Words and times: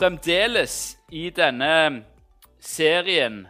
Fremdeles 0.00 0.96
i 1.12 1.26
denne 1.28 2.04
serien 2.56 3.42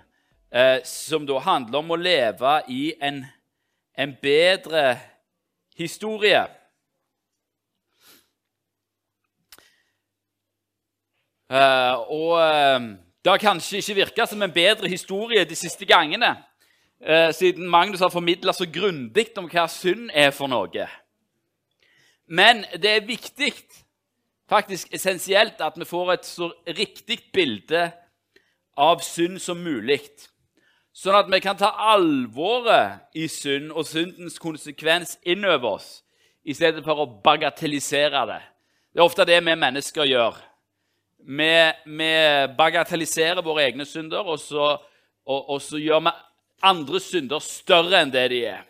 eh, 0.51 0.81
som 0.83 1.23
da 1.23 1.37
handler 1.39 1.79
om 1.79 1.93
å 1.95 1.99
leve 2.01 2.55
i 2.75 2.89
en, 2.99 3.21
en 3.95 4.15
bedre 4.19 4.97
historie. 5.79 6.41
Eh, 11.55 12.03
og 12.19 12.35
eh, 12.43 12.89
det 13.23 13.31
har 13.31 13.45
kanskje 13.45 13.79
ikke 13.79 13.99
virka 14.01 14.27
som 14.27 14.43
en 14.43 14.57
bedre 14.57 14.91
historie 14.91 15.45
de 15.47 15.59
siste 15.59 15.87
gangene, 15.87 16.33
eh, 16.99 17.29
siden 17.31 17.71
Magnus 17.71 18.03
har 18.03 18.11
formidla 18.11 18.57
så 18.59 18.67
grundig 18.67 19.29
om 19.39 19.47
hva 19.47 19.69
synd 19.71 20.11
er 20.11 20.35
for 20.35 20.51
noe. 20.51 20.89
Men 22.27 22.65
det 22.75 22.97
er 22.97 23.07
viktig, 23.07 23.55
faktisk 24.51 24.95
essensielt, 24.95 25.61
at 25.61 25.79
vi 25.79 25.87
får 25.87 26.13
et 26.13 26.27
så 26.27 26.51
riktig 26.67 27.21
bilde 27.33 27.87
av 28.77 29.03
synd 29.05 29.39
som 29.43 29.61
mulig. 29.63 30.03
Sånn 30.91 31.17
at 31.17 31.31
vi 31.31 31.39
kan 31.43 31.59
ta 31.59 31.71
alvoret 31.95 33.07
i 33.15 33.29
synd 33.31 33.71
og 33.71 33.87
syndens 33.87 34.41
konsekvens 34.43 35.17
innover 35.23 35.77
oss, 35.77 35.91
i 36.43 36.57
stedet 36.57 36.83
for 36.85 36.99
å 36.99 37.11
bagatellisere 37.23 38.25
det. 38.27 38.41
Det 38.91 38.99
er 39.01 39.07
ofte 39.07 39.27
det 39.29 39.39
vi 39.45 39.55
mennesker 39.55 40.09
gjør. 40.09 40.41
Vi, 41.21 41.53
vi 41.85 42.13
bagatelliserer 42.57 43.45
våre 43.45 43.69
egne 43.69 43.87
synder, 43.87 44.25
og 44.25 44.41
så, 44.41 44.73
og, 45.29 45.41
og 45.55 45.61
så 45.63 45.79
gjør 45.79 46.03
vi 46.09 46.15
andre 46.67 47.01
synder 47.01 47.45
større 47.45 48.01
enn 48.01 48.13
det 48.13 48.27
de 48.33 48.41
er. 48.51 48.65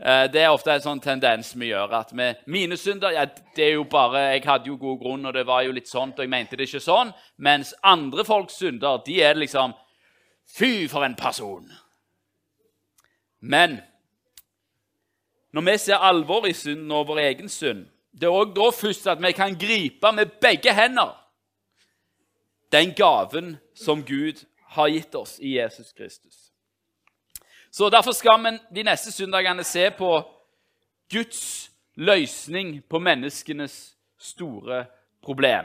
Eh, 0.00 0.30
Det 0.32 0.42
er 0.42 0.50
ofte 0.50 0.70
en 0.70 0.80
sånn 0.80 1.00
tendens 1.00 1.54
vi 1.56 1.72
gjør. 1.72 1.92
at 1.92 2.12
vi, 2.12 2.34
Mine 2.46 2.76
synder 2.76 3.10
ja, 3.10 3.24
det 3.56 3.64
er 3.64 3.72
jo 3.72 3.84
bare, 3.84 4.32
Jeg 4.32 4.42
hadde 4.44 4.66
jo 4.66 4.76
god 4.76 4.98
grunn, 5.00 5.26
og 5.26 5.34
det 5.34 5.46
var 5.46 5.62
jo 5.62 5.72
litt 5.72 5.88
sånt, 5.88 6.18
og 6.18 6.24
jeg 6.24 6.30
mente 6.30 6.56
det 6.56 6.68
ikke 6.68 6.80
sånn. 6.80 7.12
Mens 7.38 7.74
andre 7.82 8.24
folks 8.24 8.54
synder, 8.54 9.02
de 9.04 9.22
er 9.22 9.34
liksom 9.34 9.74
Fy, 10.46 10.88
for 10.88 11.04
en 11.04 11.14
person! 11.14 11.70
Men 13.40 13.80
når 15.52 15.62
vi 15.62 15.78
ser 15.78 15.94
alvor 15.94 16.46
i 16.46 16.52
synden 16.52 16.90
og 16.92 17.06
vår 17.06 17.18
egen 17.18 17.48
synd, 17.48 17.86
det 18.12 18.26
er 18.26 18.34
òg 18.34 18.54
da 18.54 18.70
først 18.70 19.06
at 19.06 19.22
vi 19.22 19.32
kan 19.32 19.54
gripe 19.54 20.12
med 20.12 20.40
begge 20.40 20.72
hender 20.74 21.14
den 22.72 22.92
gaven 22.94 23.56
som 23.74 24.02
Gud 24.04 24.44
har 24.74 24.88
gitt 24.88 25.14
oss 25.14 25.38
i 25.40 25.56
Jesus 25.56 25.92
Kristus. 25.92 26.48
Så 27.70 27.90
Derfor 27.90 28.12
skal 28.12 28.40
vi 28.44 28.58
de 28.74 28.82
neste 28.82 29.12
søndagene 29.12 29.64
se 29.64 29.90
på 29.90 30.22
Guds 31.12 31.70
løsning 31.94 32.82
på 32.88 32.98
menneskenes 32.98 33.96
store 34.18 34.84
problem. 35.22 35.64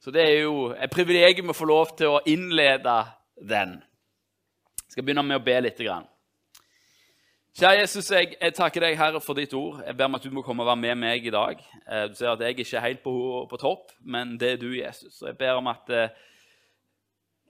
Så 0.00 0.10
det 0.10 0.22
er 0.22 0.40
jo 0.42 0.74
et 0.76 0.90
privilegium 0.90 1.48
å 1.48 1.56
få 1.56 1.64
lov 1.64 1.94
til 1.96 2.12
å 2.12 2.22
innlede 2.28 2.96
den. 3.40 3.78
Jeg 4.84 4.96
skal 4.96 5.06
begynne 5.06 5.24
med 5.24 5.40
å 5.40 5.44
be 5.44 5.54
litt. 5.64 5.80
Kjære 7.54 7.78
Jesus, 7.80 8.10
jeg, 8.10 8.34
jeg, 8.40 8.54
takker 8.54 8.84
deg, 8.84 8.96
Herre, 8.98 9.20
for 9.22 9.38
ditt 9.38 9.54
ord. 9.54 9.80
Jeg 9.86 9.96
ber 9.96 10.10
om 10.10 10.18
at 10.18 10.24
du 10.26 10.32
må 10.34 10.42
komme 10.42 10.64
og 10.64 10.68
være 10.72 10.82
med 10.82 11.00
meg 11.06 11.26
i 11.26 11.32
dag. 11.32 11.60
Eh, 11.86 12.04
du 12.10 12.16
ser 12.18 12.32
at 12.32 12.42
jeg 12.42 12.56
ikke 12.58 12.76
er 12.76 12.86
helt 12.88 13.02
på, 13.04 13.14
på 13.50 13.60
topp, 13.62 13.94
men 14.00 14.34
det 14.40 14.50
er 14.52 14.60
du, 14.60 14.68
Jesus. 14.74 15.22
Og 15.22 15.28
jeg 15.30 15.38
ber 15.38 15.60
om 15.60 15.70
at, 15.70 15.92
eh, 15.94 16.08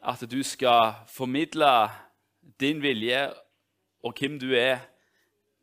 at 0.04 0.24
du 0.30 0.42
skal 0.44 0.94
formidle 1.08 1.72
din 2.60 2.82
vilje 2.84 3.26
og 4.04 4.12
hvem 4.18 4.36
du 4.40 4.50
er 4.52 4.82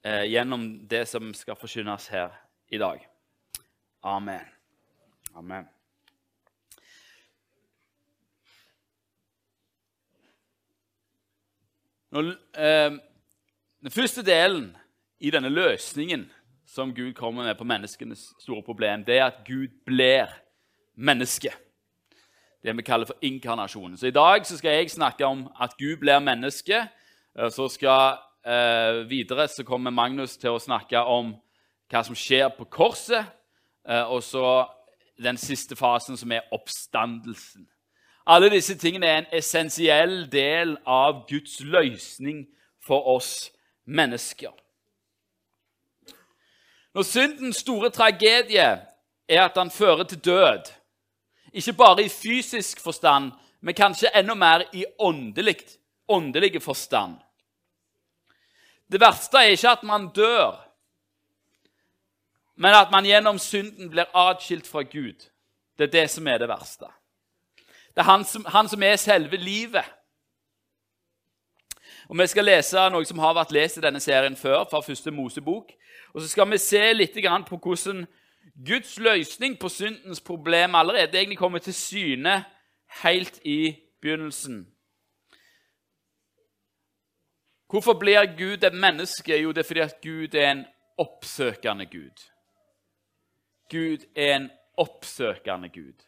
eh, 0.03 0.25
gjennom 0.31 0.66
det 0.90 1.06
som 1.09 1.29
skal 1.38 1.57
forkynnes 1.59 2.07
her 2.09 2.34
i 2.74 2.79
dag. 2.81 3.03
Amen. 4.03 4.47
Amen. 5.38 5.68
Når, 12.12 12.31
eh, 12.57 12.97
den 13.81 13.91
første 13.91 14.25
delen 14.25 14.78
i 15.19 15.30
denne 15.30 15.50
løsningen 15.50 16.25
som 16.66 16.96
Gud 16.96 17.13
kommer 17.13 17.44
med 17.44 17.56
på 17.56 17.63
menneskenes 17.63 18.34
store 18.40 18.63
problem, 18.63 19.06
det 19.06 19.19
er 19.19 19.25
at 19.25 19.46
Gud 19.46 19.68
blir 19.85 20.34
menneske. 20.96 21.53
Det 22.63 22.78
vi 22.78 22.81
kaller 22.81 23.06
for 23.06 23.18
inkarnasjonen. 23.22 23.97
Så 23.97 24.07
I 24.07 24.12
dag 24.18 24.46
så 24.46 24.57
skal 24.57 24.72
jeg 24.72 24.91
snakke 24.91 25.25
om 25.25 25.47
at 25.62 25.78
Gud 25.78 25.97
blir 25.97 26.19
menneske. 26.19 26.88
Så 27.50 27.68
skal 27.68 28.18
eh, 28.46 29.09
videre 29.09 29.47
så 29.47 29.63
kommer 29.63 29.91
Magnus 29.91 30.38
til 30.38 30.56
å 30.56 30.62
snakke 30.62 31.00
om 31.00 31.34
hva 31.91 32.03
som 32.06 32.16
skjer 32.16 32.50
på 32.56 32.66
korset, 32.72 33.25
eh, 33.88 34.03
og 34.03 34.24
så 34.24 34.66
den 35.22 35.38
siste 35.38 35.75
fasen, 35.75 36.18
som 36.18 36.31
er 36.31 36.47
oppstandelsen. 36.51 37.68
Alle 38.25 38.50
disse 38.53 38.78
tingene 38.78 39.07
er 39.07 39.18
en 39.22 39.34
essensiell 39.34 40.31
del 40.31 40.78
av 40.85 41.25
Guds 41.30 41.59
løsning 41.62 42.46
for 42.81 43.07
oss 43.16 43.51
mennesker. 43.85 44.53
Når 46.94 47.07
syndens 47.07 47.62
store 47.63 47.90
tragedie 47.90 48.68
er 49.30 49.41
at 49.41 49.57
han 49.57 49.72
fører 49.72 50.03
til 50.03 50.19
død, 50.19 50.72
ikke 51.53 51.74
bare 51.74 52.06
i 52.06 52.09
fysisk 52.09 52.80
forstand, 52.80 53.31
men 53.62 53.75
kanskje 53.75 54.12
enda 54.16 54.34
mer 54.34 54.63
i 54.74 54.85
åndelig, 55.00 55.57
åndelig 56.07 56.62
forstand 56.62 57.19
Det 58.91 59.00
verste 59.00 59.38
er 59.38 59.53
ikke 59.56 59.69
at 59.69 59.84
man 59.84 60.09
dør, 60.16 60.57
men 62.56 62.75
at 62.75 62.91
man 62.91 63.06
gjennom 63.07 63.40
synden 63.40 63.90
blir 63.90 64.09
atskilt 64.13 64.68
fra 64.68 64.84
Gud. 64.84 65.29
Det 65.78 65.88
er 65.88 65.91
det 65.91 66.09
som 66.12 66.28
er 66.28 66.38
det 66.38 66.50
verste. 66.50 66.90
Det 67.96 68.03
er 68.03 68.09
han 68.09 68.25
som, 68.25 68.46
han 68.46 68.69
som 68.69 68.84
er 68.84 68.96
selve 68.96 69.38
livet. 69.38 69.85
Og 72.09 72.18
Vi 72.18 72.28
skal 72.28 72.46
lese 72.46 72.90
noe 72.91 73.06
som 73.07 73.19
har 73.19 73.34
vært 73.34 73.53
lest 73.56 73.78
i 73.80 73.81
denne 73.81 74.00
serien 74.00 74.35
før, 74.35 74.66
fra 74.69 74.81
første 74.84 75.12
Mosebok. 75.12 75.72
Og 76.13 76.22
så 76.22 76.28
skal 76.28 76.50
vi 76.51 76.57
se 76.57 76.94
litt 76.94 77.16
på 77.47 77.57
hvordan 77.57 78.06
Guds 78.68 79.00
løsning 79.00 79.59
på 79.59 79.69
syndens 79.69 80.22
problem 80.22 80.75
allerede 80.75 81.18
egentlig 81.18 81.38
kommer 81.38 81.59
til 81.59 81.74
syne 81.74 82.44
helt 83.03 83.40
i 83.46 83.75
begynnelsen. 84.01 84.68
Hvorfor 87.71 87.95
blir 87.95 88.25
Gud 88.35 88.63
et 88.67 88.75
menneske? 88.75 89.37
Jo, 89.39 89.53
det 89.55 89.63
er 89.63 89.67
fordi 89.67 89.83
at 89.85 90.01
Gud 90.03 90.35
er 90.35 90.49
en 90.51 90.63
oppsøkende 90.99 91.85
Gud. 91.87 92.23
Gud 93.71 94.03
er 94.15 94.33
en 94.35 94.49
oppsøkende 94.77 95.69
Gud. 95.71 96.03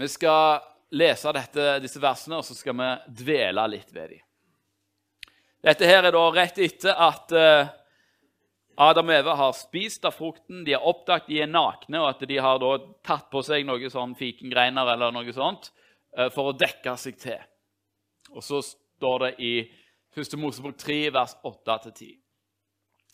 Vi 0.00 0.08
skal 0.08 0.58
lese 0.90 1.32
dette, 1.36 1.66
disse 1.84 2.02
versene, 2.02 2.40
og 2.40 2.46
så 2.46 2.56
skal 2.58 2.74
vi 2.80 2.88
dvele 3.22 3.66
litt 3.76 3.94
ved 3.94 4.16
dem. 4.16 4.24
Dette 5.70 5.86
her 5.86 6.08
er 6.08 6.16
da 6.16 6.24
rett 6.34 6.58
etter 6.58 6.96
at 6.96 7.34
uh, 7.36 7.70
Adam 8.80 9.12
og 9.12 9.18
Eva 9.20 9.36
har 9.36 9.54
spist 9.54 10.06
av 10.08 10.16
frukten, 10.16 10.64
de 10.64 10.72
har 10.74 10.86
oppdaget 10.88 11.28
de 11.28 11.42
er 11.44 11.50
nakne, 11.52 12.00
og 12.00 12.14
at 12.14 12.26
de 12.26 12.38
har 12.40 12.58
da 12.62 12.72
tatt 13.06 13.28
på 13.30 13.44
seg 13.44 13.68
noe 13.68 13.92
sånn 13.92 14.16
fikengreiner 14.18 14.94
eller 14.96 15.14
noe 15.14 15.36
sånt 15.36 15.70
uh, 16.16 16.30
for 16.32 16.50
å 16.50 16.56
dekke 16.58 16.96
seg 16.98 17.20
til. 17.20 17.38
Og 18.34 18.44
så 18.44 18.62
står 18.62 19.18
det 19.18 19.34
i 19.38 19.54
1. 20.16 20.36
Mosebok 20.38 20.76
3, 20.78 21.12
vers 21.14 21.36
8-10. 21.44 22.16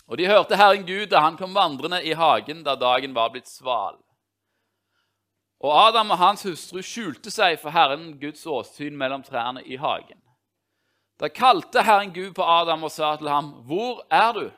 Og 0.06 0.18
de 0.18 0.28
hørte 0.30 0.56
Herren 0.56 0.84
Gud 0.86 1.08
da 1.10 1.20
han 1.24 1.36
kom 1.38 1.54
vandrende 1.56 2.02
i 2.06 2.14
hagen 2.14 2.62
da 2.66 2.76
dagen 2.78 3.14
var 3.14 3.32
blitt 3.34 3.48
sval. 3.50 3.98
Og 5.64 5.72
Adam 5.88 6.12
og 6.12 6.20
hans 6.20 6.44
hustru 6.46 6.82
skjulte 6.84 7.32
seg 7.32 7.56
for 7.60 7.74
Herren 7.74 8.12
Guds 8.20 8.44
åsyn 8.46 8.96
mellom 8.98 9.24
trærne 9.26 9.64
i 9.64 9.78
hagen. 9.80 10.20
Da 11.16 11.30
kalte 11.32 11.82
Herren 11.82 12.12
Gud 12.12 12.34
på 12.36 12.44
Adam 12.44 12.84
og 12.84 12.92
sa 12.92 13.16
til 13.16 13.28
ham, 13.28 13.64
'Hvor 13.64 14.04
er 14.10 14.32
du?' 14.32 14.52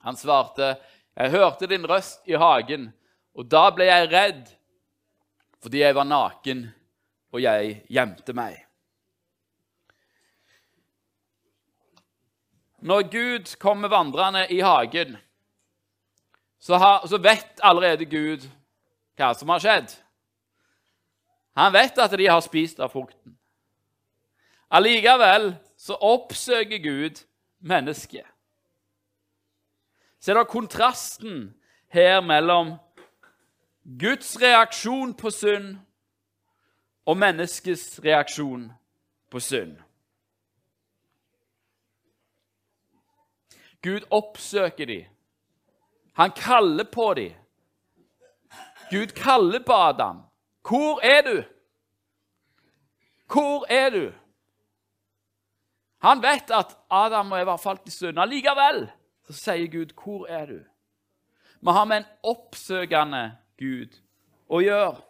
Han 0.00 0.16
svarte, 0.16 0.76
'Jeg 1.16 1.30
hørte 1.30 1.66
din 1.66 1.90
røst 1.90 2.22
i 2.26 2.32
hagen, 2.32 2.94
og 3.34 3.50
da 3.50 3.70
ble 3.70 3.84
jeg 3.84 4.12
redd, 4.12 4.46
fordi 5.62 5.78
jeg 5.78 5.94
var 5.94 6.04
naken, 6.04 6.74
og 7.32 7.42
jeg 7.42 7.82
gjemte 7.90 8.32
meg.' 8.32 8.67
Når 12.88 13.08
Gud 13.12 13.56
kommer 13.60 13.88
vandrende 13.92 14.46
i 14.48 14.60
hagen, 14.64 15.16
så, 16.58 16.76
har, 16.76 17.06
så 17.06 17.18
vet 17.18 17.60
allerede 17.62 18.04
Gud 18.08 18.46
hva 19.18 19.34
som 19.36 19.50
har 19.52 19.60
skjedd. 19.60 19.92
Han 21.58 21.74
vet 21.74 21.98
at 22.00 22.14
de 22.16 22.28
har 22.30 22.40
spist 22.40 22.80
av 22.80 22.92
frukten. 22.94 23.34
Allikevel 24.70 25.50
så 25.76 25.98
oppsøker 26.00 26.80
Gud 26.80 27.20
mennesket. 27.58 28.26
Ser 30.20 30.38
dere 30.38 30.48
kontrasten 30.50 31.50
her 31.94 32.22
mellom 32.24 32.76
Guds 34.00 34.36
reaksjon 34.40 35.12
på 35.18 35.32
synd 35.34 35.76
og 37.08 37.20
menneskets 37.20 38.00
reaksjon 38.04 38.68
på 39.30 39.40
synd? 39.40 39.76
Gud 43.82 44.06
oppsøker 44.10 44.86
dem. 44.86 45.04
Han 46.18 46.30
kaller 46.30 46.84
på 46.84 47.14
dem. 47.14 47.32
Gud 48.90 49.14
kaller 49.14 49.60
på 49.66 49.72
Adam. 49.72 50.22
'Hvor 50.62 51.00
er 51.02 51.22
du?' 51.22 51.44
Hvor 53.32 53.66
er 53.68 53.90
du? 53.90 54.12
Han 55.98 56.22
vet 56.22 56.50
at 56.50 56.76
Adam 56.90 57.32
og 57.32 57.40
Eva 57.40 57.56
falt 57.56 57.86
i 57.86 57.90
synd. 57.90 58.18
Allikevel 58.18 58.90
så 59.26 59.32
sier 59.32 59.70
Gud, 59.70 59.92
'Hvor 59.94 60.26
er 60.28 60.46
du?' 60.46 60.64
Vi 61.60 61.70
har 61.70 61.84
med 61.84 61.96
en 61.96 62.10
oppsøkende 62.22 63.36
Gud 63.58 63.98
å 64.48 64.60
gjøre. 64.62 65.02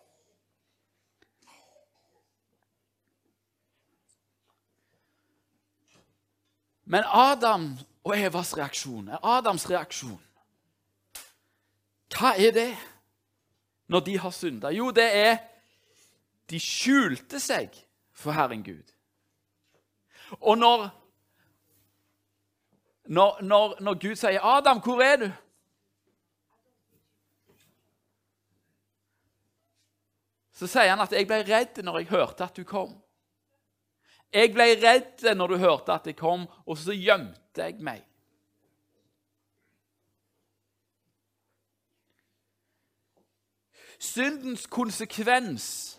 Men 6.89 7.05
Adam 7.05 7.77
og 8.05 8.15
Evas 8.17 8.55
reaksjon 8.57 9.09
er 9.13 9.25
Adams 9.37 9.67
reaksjon. 9.69 10.21
Hva 12.09 12.33
er 12.41 12.55
det 12.57 12.71
når 13.93 14.01
de 14.07 14.15
har 14.19 14.33
synda? 14.33 14.71
Jo, 14.73 14.89
det 14.97 15.05
er 15.05 15.35
de 16.49 16.61
skjulte 16.61 17.41
seg 17.45 17.75
for 18.17 18.33
Herren 18.33 18.65
Gud. 18.65 18.95
Og 20.41 20.57
når, 20.59 20.87
når, 23.05 23.43
når, 23.43 23.77
når 23.81 24.01
Gud 24.01 24.17
sier 24.17 24.41
'Adam, 24.41 24.81
hvor 24.81 25.03
er 25.05 25.17
du?' 25.17 25.33
Så 30.53 30.67
sier 30.67 30.89
han 30.91 31.01
at 31.01 31.13
'jeg 31.13 31.27
ble 31.27 31.45
redd 31.45 31.85
når 31.85 31.99
jeg 31.99 32.09
hørte 32.09 32.45
at 32.45 32.57
du 32.57 32.65
kom'. 32.65 32.97
Jeg 34.33 34.53
ble 34.53 34.67
redd 34.77 35.25
når 35.37 35.49
du 35.49 35.57
hørte 35.57 35.95
at 35.95 36.07
jeg 36.07 36.17
kom, 36.17 36.45
og 36.67 36.79
så 36.79 36.93
gjemte 36.93 37.65
jeg 37.65 37.79
meg. 37.81 38.05
Syndens 43.99 44.67
konsekvens 44.71 45.99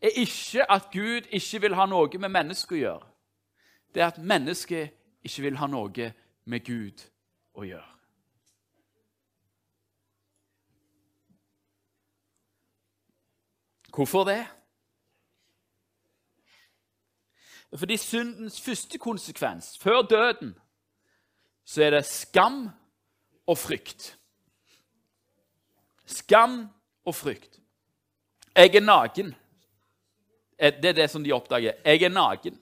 er 0.00 0.14
ikke 0.16 0.64
at 0.72 0.88
Gud 0.92 1.28
ikke 1.28 1.60
vil 1.60 1.74
ha 1.76 1.84
noe 1.90 2.18
med 2.22 2.32
mennesket 2.32 2.78
å 2.78 2.80
gjøre. 2.80 3.08
Det 3.92 4.02
er 4.02 4.12
at 4.14 4.22
mennesket 4.22 4.94
ikke 5.26 5.42
vil 5.42 5.58
ha 5.60 5.68
noe 5.68 6.12
med 6.48 6.64
Gud 6.64 7.02
å 7.58 7.66
gjøre. 7.66 7.86
Hvorfor 13.90 14.24
det? 14.24 14.46
Fordi 17.76 17.96
syndens 17.96 18.60
første 18.60 18.98
konsekvens, 18.98 19.78
før 19.78 20.02
døden, 20.02 20.58
så 21.64 21.82
er 21.82 21.90
det 21.90 22.06
skam 22.06 22.70
og 23.46 23.58
frykt. 23.58 24.18
Skam 26.06 26.68
og 27.04 27.14
frykt. 27.14 27.60
Jeg 28.56 28.74
er 28.74 28.80
naken. 28.80 29.34
Det 30.58 30.84
er 30.84 30.92
det 30.92 31.10
som 31.10 31.24
de 31.24 31.32
oppdager. 31.32 31.72
Jeg 31.84 32.02
er 32.02 32.08
naken. 32.08 32.58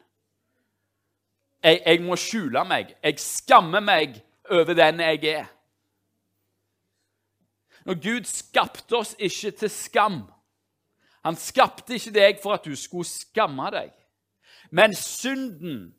Jeg, 1.63 1.83
jeg 1.87 2.03
må 2.03 2.17
skjule 2.17 2.65
meg. 2.65 2.93
Jeg 3.03 3.21
skammer 3.21 3.81
meg 3.81 4.21
over 4.51 4.77
den 4.77 5.01
jeg 5.01 5.25
er. 5.25 5.47
Når 7.89 7.97
Gud 8.05 8.25
skapte 8.29 8.97
oss 8.97 9.15
ikke 9.19 9.51
til 9.51 9.71
skam 9.71 10.19
Han 11.25 11.37
skapte 11.37 11.95
ikke 11.97 12.13
deg 12.13 12.43
for 12.43 12.53
at 12.55 12.65
du 12.65 12.77
skulle 12.77 13.09
skamme 13.09 13.71
deg. 13.73 13.91
Men 14.71 14.95
synden 14.95 15.95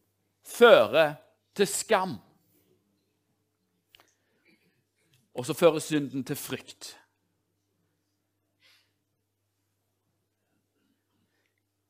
fører 0.46 1.16
til 1.56 1.68
skam. 1.68 2.18
Og 5.34 5.46
så 5.46 5.54
fører 5.54 5.80
synden 5.80 6.24
til 6.24 6.36
frykt. 6.36 6.96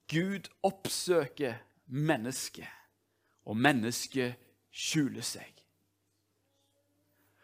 Gud 0.09 0.49
oppsøker 0.63 1.53
mennesket, 1.85 2.67
og 3.45 3.57
mennesket 3.57 4.35
skjuler 4.71 5.25
seg. 5.25 5.51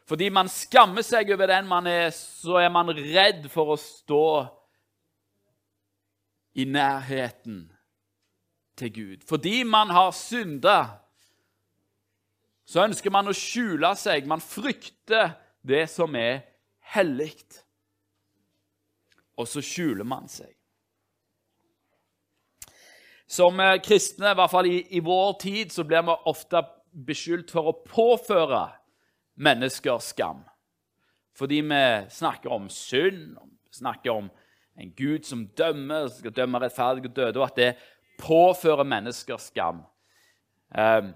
Fordi 0.05 0.29
man 0.29 0.49
skammer 0.49 1.05
seg 1.05 1.29
over 1.33 1.49
den 1.49 1.69
man 1.69 1.87
er, 1.89 2.09
så 2.13 2.59
er 2.61 2.69
man 2.73 2.89
redd 2.93 3.47
for 3.53 3.73
å 3.73 3.77
stå 3.81 4.25
i 6.61 6.65
nærheten 6.69 7.65
til 8.77 8.93
Gud. 8.93 9.23
Fordi 9.27 9.63
man 9.63 9.89
har 9.89 10.11
synda, 10.11 10.79
så 12.65 12.85
ønsker 12.87 13.13
man 13.13 13.29
å 13.29 13.35
skjule 13.35 13.91
seg. 13.99 14.27
Man 14.27 14.43
frykter 14.43 15.35
det 15.65 15.85
som 15.91 16.15
er 16.17 16.43
hellig. 16.95 17.33
Og 19.37 19.47
så 19.49 19.63
skjuler 19.63 20.07
man 20.07 20.29
seg. 20.31 20.51
Som 23.27 23.59
eh, 23.59 23.77
kristne, 23.83 24.31
i 24.31 24.37
hvert 24.37 24.51
fall 24.51 24.69
i, 24.69 24.79
i 24.97 25.01
vår 25.03 25.37
tid, 25.41 25.73
så 25.73 25.83
blir 25.83 26.05
vi 26.05 26.17
ofte 26.29 26.61
beskyldt 27.05 27.51
for 27.51 27.71
å 27.71 27.79
påføre 27.85 28.67
mennesker 29.41 29.99
skam. 30.03 30.43
Fordi 31.35 31.59
vi 31.65 31.83
snakker 32.15 32.53
om 32.53 32.69
synd, 32.71 33.35
snakker 33.73 34.13
om 34.13 34.29
en 34.79 34.91
Gud 34.95 35.25
som 35.27 35.47
dømmer, 35.57 36.07
skal 36.11 36.35
dømme 36.35 36.61
rettferdige 36.63 37.11
og 37.11 37.15
døde, 37.15 37.39
og 37.39 37.47
at 37.49 37.59
det 37.59 37.69
påfører 38.17 38.83
mennesker 38.83 39.37
skam. 39.37 39.83
Um, 40.77 41.13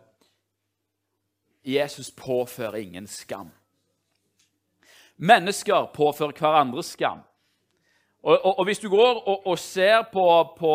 Jesus 1.63 2.11
påfører 2.11 2.75
ingen 2.75 3.07
skam. 3.07 3.51
Mennesker 5.17 5.89
påfører 5.93 6.37
hverandre 6.37 6.83
skam. 6.83 7.25
Og, 8.23 8.45
og, 8.45 8.59
og, 8.59 8.65
Hvis 8.65 8.79
du 8.79 8.89
går 8.89 9.27
og, 9.27 9.47
og 9.47 9.59
ser 9.59 10.01
på, 10.11 10.25
på, 10.57 10.73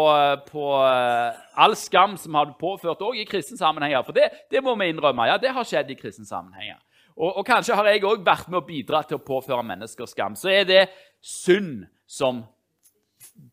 på 0.49 0.69
uh, 0.81 1.33
all 1.57 1.77
skam 1.77 2.17
som 2.17 2.35
har 2.35 2.55
påført 2.61 3.03
òg 3.05 3.21
i 3.21 3.27
kristne 3.29 3.59
sammenhenger 3.61 4.03
For 4.03 4.17
det, 4.17 4.31
det, 4.51 4.63
må 4.65 4.73
vi 4.81 4.89
innrømme. 4.89 5.27
ja, 5.29 5.37
Det 5.37 5.53
har 5.53 5.65
skjedd 5.65 5.91
i 5.91 5.99
kristne 5.99 6.27
sammenhenger. 6.27 6.81
Og, 7.17 7.45
kanskje 7.47 7.77
har 7.79 7.87
jeg 7.87 8.03
òg 8.03 8.25
vært 8.27 8.49
med 8.49 8.59
å 8.59 8.67
bidra 8.67 9.05
til 9.07 9.21
å 9.21 9.23
påføre 9.23 9.63
mennesker 9.63 10.09
skam. 10.11 10.35
Så 10.35 10.51
er 10.51 10.65
det 10.67 10.81
synd 11.23 11.85
som 12.07 12.43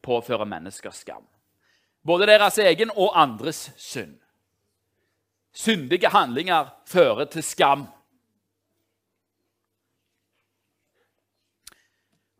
påfører 0.02 0.50
mennesker 0.50 0.96
skam. 0.96 1.28
Både 2.06 2.28
deres 2.28 2.58
egen 2.58 2.92
og 2.96 3.22
andres 3.22 3.72
synd. 3.78 4.18
Syndige 5.54 6.10
handlinger 6.10 6.70
fører 6.88 7.26
til 7.26 7.44
skam. 7.44 7.88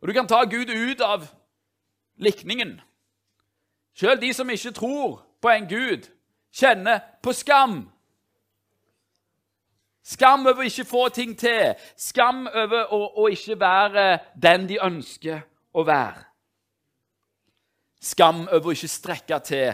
Og 0.00 0.08
Du 0.08 0.12
kan 0.12 0.28
ta 0.28 0.44
Gud 0.44 0.70
ut 0.90 1.00
av 1.00 1.26
likningen. 2.16 2.80
Selv 3.94 4.20
de 4.20 4.32
som 4.34 4.50
ikke 4.50 4.70
tror 4.70 5.26
på 5.40 5.48
en 5.48 5.68
Gud, 5.68 6.08
kjenner 6.52 6.98
på 7.22 7.32
skam. 7.32 7.90
Skam 10.02 10.46
over 10.46 10.64
å 10.64 10.66
ikke 10.66 10.84
få 10.84 11.08
ting 11.14 11.36
til. 11.38 11.74
Skam 11.96 12.46
over 12.46 12.90
å, 12.90 13.00
å 13.22 13.28
ikke 13.30 13.60
være 13.60 14.18
den 14.42 14.66
de 14.68 14.80
ønsker 14.82 15.44
å 15.74 15.84
være. 15.86 16.31
Skam 18.02 18.46
over 18.50 18.72
å 18.72 18.74
ikke 18.74 18.90
strekke 18.90 19.38
til. 19.46 19.72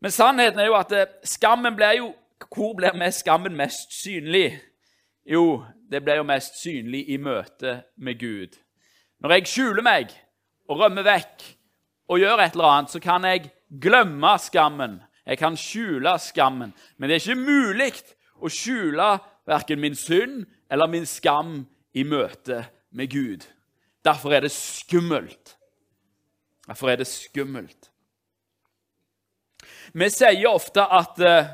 Men 0.00 0.14
sannheten 0.14 0.60
er 0.62 0.68
jo 0.68 0.76
at 0.78 0.92
eh, 0.94 1.12
skammen 1.26 1.74
blir 1.74 1.98
jo 1.98 2.12
Hvor 2.52 2.74
blir 2.76 2.92
skammen 3.10 3.56
mest 3.56 3.94
synlig? 3.96 4.60
Jo, 5.24 5.64
det 5.90 6.02
blir 6.04 6.20
jo 6.20 6.26
mest 6.28 6.60
synlig 6.60 7.06
i 7.08 7.16
møte 7.16 7.80
med 7.96 8.18
Gud. 8.20 8.58
Når 9.18 9.32
jeg 9.32 9.46
skjuler 9.48 9.82
meg 9.82 10.12
og 10.68 10.82
rømmer 10.82 11.02
vekk 11.06 11.46
og 12.12 12.20
gjør 12.20 12.42
et 12.44 12.52
eller 12.52 12.68
annet, 12.68 12.92
så 12.92 13.00
kan 13.00 13.24
jeg 13.24 13.48
glemme 13.82 14.34
skammen. 14.38 15.00
Jeg 15.26 15.40
kan 15.40 15.56
skjule 15.56 16.12
skammen. 16.22 16.74
Men 16.96 17.08
det 17.08 17.16
er 17.16 17.24
ikke 17.24 17.48
mulig 17.48 17.90
å 18.36 18.52
skjule 18.52 19.08
verken 19.48 19.80
min 19.80 19.96
synd 19.96 20.44
eller 20.70 20.92
min 20.92 21.08
skam 21.08 21.64
i 21.96 22.04
møte 22.04 22.66
med 22.92 23.10
Gud. 23.10 23.48
Derfor 24.06 24.32
er 24.32 24.40
det 24.40 24.52
skummelt. 24.54 25.56
Derfor 26.66 26.90
er 26.90 26.96
det 26.96 27.06
skummelt. 27.10 27.90
Vi 29.94 30.08
sier 30.10 30.48
ofte 30.50 30.82
at 30.82 31.22
uh, 31.22 31.50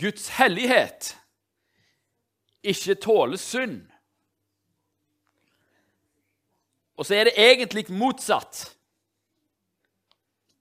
Guds 0.00 0.28
hellighet 0.38 1.14
ikke 2.62 2.94
tåler 2.94 3.40
synd. 3.40 3.80
Og 6.96 7.06
så 7.06 7.16
er 7.16 7.28
det 7.28 7.36
egentlig 7.36 7.86
motsatt. 7.92 8.76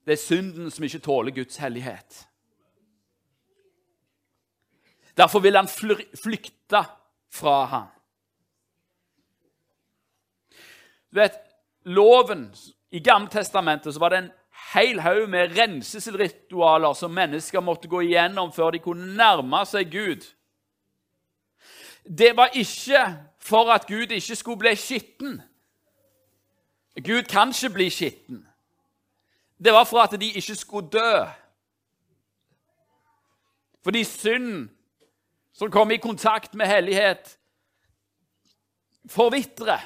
Det 0.07 0.15
er 0.15 0.23
synden 0.23 0.71
som 0.71 0.83
ikke 0.83 1.03
tåler 1.03 1.35
Guds 1.35 1.59
hellighet. 1.59 2.25
Derfor 5.17 5.39
vil 5.39 5.55
han 5.55 5.67
flykte 5.67 6.83
fra 7.31 7.65
ham. 7.65 7.87
Du 11.09 11.19
vet, 11.19 11.37
Loven 11.85 12.55
I 12.91 12.99
Gammeltestamentet 12.99 13.99
var 13.99 14.09
det 14.09 14.17
en 14.17 14.31
hel 14.73 14.99
haug 14.99 15.29
med 15.29 15.57
renselsesritualer 15.57 16.93
som 16.93 17.13
mennesker 17.13 17.63
måtte 17.63 17.89
gå 17.89 18.01
igjennom 18.05 18.51
før 18.53 18.75
de 18.75 18.81
kunne 18.83 19.15
nærme 19.17 19.63
seg 19.65 19.91
Gud. 19.91 20.27
det 22.03 22.37
var 22.37 22.49
ikke 22.53 23.01
for 23.39 23.71
at 23.71 23.87
Gud 23.87 24.11
ikke 24.11 24.35
skulle 24.35 24.59
bli 24.59 24.75
skitten. 24.75 25.41
Gud 27.05 27.23
kan 27.23 27.49
ikke 27.49 27.73
bli 27.73 27.89
skitten. 27.89 28.47
Det 29.63 29.73
var 29.73 29.83
for 29.83 29.99
at 29.99 30.21
de 30.21 30.31
ikke 30.31 30.55
skulle 30.55 30.89
dø. 30.89 31.25
Fordi 33.83 34.03
synd 34.03 34.69
som 35.53 35.71
kommer 35.71 35.95
i 35.95 35.97
kontakt 35.97 36.53
med 36.53 36.65
hellighet, 36.65 37.37
forvitrer. 39.09 39.79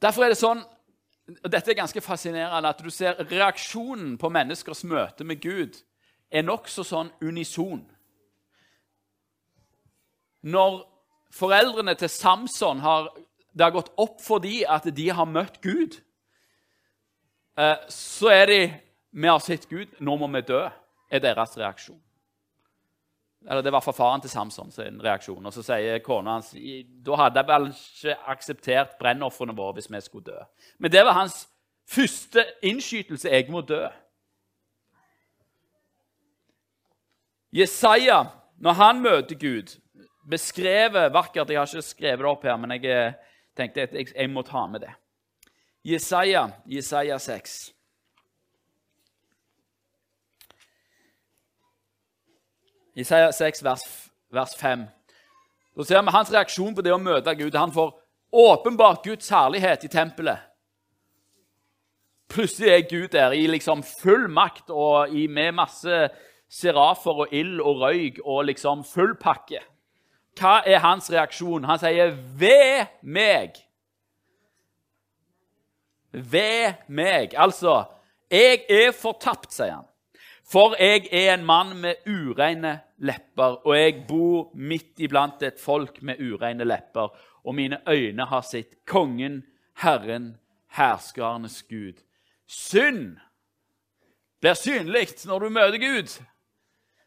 Derfor 0.00 0.24
er 0.24 0.34
det 0.34 0.40
sånn 0.40 0.62
og 1.30 1.46
Dette 1.52 1.70
er 1.70 1.78
ganske 1.78 2.00
fascinerende 2.02 2.72
at 2.72 2.80
du 2.82 2.88
ser 2.90 3.20
reaksjonen 3.30 4.16
på 4.18 4.32
menneskers 4.34 4.80
møte 4.82 5.22
med 5.22 5.38
Gud 5.38 5.76
er 6.26 6.42
nokså 6.42 6.82
sånn 6.82 7.12
unison. 7.22 7.84
Når 10.42 10.80
foreldrene 11.30 11.94
til 11.94 12.10
Samson 12.10 12.82
har 12.82 13.12
det 13.52 13.66
har 13.66 13.74
gått 13.74 13.90
opp 13.98 14.20
for 14.22 14.42
dem 14.42 14.62
at 14.70 14.86
de 14.94 15.08
har 15.10 15.26
møtt 15.26 15.58
Gud, 15.62 15.98
eh, 17.58 17.76
så 17.88 18.30
er 18.30 18.46
de 18.46 18.60
'Vi 19.12 19.26
har 19.26 19.40
sett 19.40 19.68
Gud, 19.68 19.88
nå 20.00 20.16
må 20.16 20.26
vi 20.26 20.40
dø', 20.40 20.70
er 21.10 21.18
deres 21.18 21.56
reaksjon. 21.56 22.00
Eller 23.48 23.62
Det 23.62 23.72
var 23.72 23.80
for 23.80 23.92
faren 23.92 24.20
til 24.20 24.30
Samson 24.30 24.70
sin 24.72 25.00
reaksjon. 25.02 25.46
Og 25.46 25.52
så 25.52 25.62
sier 25.64 26.02
kona 26.04 26.36
hans 26.38 26.52
da 27.06 27.16
hadde 27.16 27.40
jeg 27.40 27.48
vel 27.48 27.68
ikke 27.70 28.16
akseptert 28.34 28.98
brennofrene 29.00 29.56
våre 29.56 29.78
hvis 29.78 29.90
vi 29.90 30.00
skulle 30.00 30.32
dø. 30.32 30.44
Men 30.78 30.92
det 30.92 31.04
var 31.04 31.16
hans 31.16 31.48
første 31.88 32.44
innskytelse. 32.62 33.30
Jeg 33.30 33.48
må 33.50 33.60
dø. 33.60 33.86
Jesaja, 37.52 38.24
når 38.58 38.72
han 38.72 39.00
møter 39.02 39.34
Gud, 39.34 39.80
beskrevet 40.30 41.12
vakkert 41.12 41.50
Jeg 41.50 41.58
har 41.58 41.66
ikke 41.66 41.82
skrevet 41.82 42.18
det 42.18 42.28
opp 42.28 42.44
her, 42.44 42.56
men 42.56 42.76
jeg 42.76 43.14
tenkte 43.56 43.88
at 43.88 43.94
jeg 44.14 44.30
må 44.30 44.42
ta 44.42 44.66
med 44.66 44.84
det. 44.84 44.92
Jesaja, 45.84 46.50
Jesaja 46.66 47.18
6. 47.18 47.72
Jesaja 52.96 53.32
6, 53.32 53.64
vers, 53.64 53.82
vers 54.30 54.54
5. 54.56 54.86
Da 55.76 55.84
ser 55.84 56.02
vi 56.02 56.14
hans 56.14 56.32
reaksjon 56.32 56.74
på 56.74 56.82
det 56.82 56.92
å 56.92 56.98
møte 56.98 57.34
Gud. 57.38 57.54
Han 57.54 57.72
får 57.72 57.92
åpenbart 58.30 59.04
Guds 59.04 59.30
herlighet 59.30 59.84
i 59.86 59.92
tempelet. 59.92 60.46
Plutselig 62.30 62.70
er 62.70 62.88
Gud 62.90 63.08
der 63.14 63.34
i 63.34 63.46
liksom 63.50 63.82
full 63.82 64.28
makt 64.30 64.70
og 64.70 65.14
med 65.30 65.54
masse 65.58 66.08
serafer 66.50 67.24
og 67.24 67.34
ild 67.34 67.60
og 67.62 67.82
røyk 67.82 68.20
og 68.24 68.44
liksom 68.50 68.84
full 68.86 69.16
pakke. 69.18 69.62
Hva 70.38 70.60
er 70.66 70.82
hans 70.82 71.10
reaksjon? 71.10 71.64
Han 71.64 71.78
sier, 71.78 72.14
'Ved 72.14 72.86
meg'. 73.02 73.58
Ved 76.12 76.74
meg. 76.88 77.34
Altså, 77.36 77.84
'Jeg 78.30 78.64
er 78.68 78.92
fortapt', 78.92 79.52
sier 79.52 79.74
han. 79.74 79.89
For 80.50 80.74
jeg 80.82 81.06
er 81.12 81.34
en 81.34 81.44
mann 81.46 81.76
med 81.78 81.94
ureine 82.06 82.80
lepper, 82.98 83.60
og 83.66 83.76
jeg 83.78 84.04
bor 84.08 84.50
midt 84.54 84.98
iblant 84.98 85.42
et 85.46 85.60
folk 85.62 86.02
med 86.02 86.18
ureine 86.18 86.66
lepper, 86.66 87.12
og 87.44 87.54
mine 87.54 87.78
øyne 87.88 88.26
har 88.26 88.42
sett 88.42 88.74
Kongen, 88.86 89.44
Herren, 89.82 90.36
herskarenes 90.74 91.62
Gud. 91.62 92.02
Synd 92.46 93.16
blir 94.40 94.58
synlig 94.58 95.06
når 95.26 95.38
du 95.38 95.48
møter 95.48 95.78
Gud. 95.78 96.18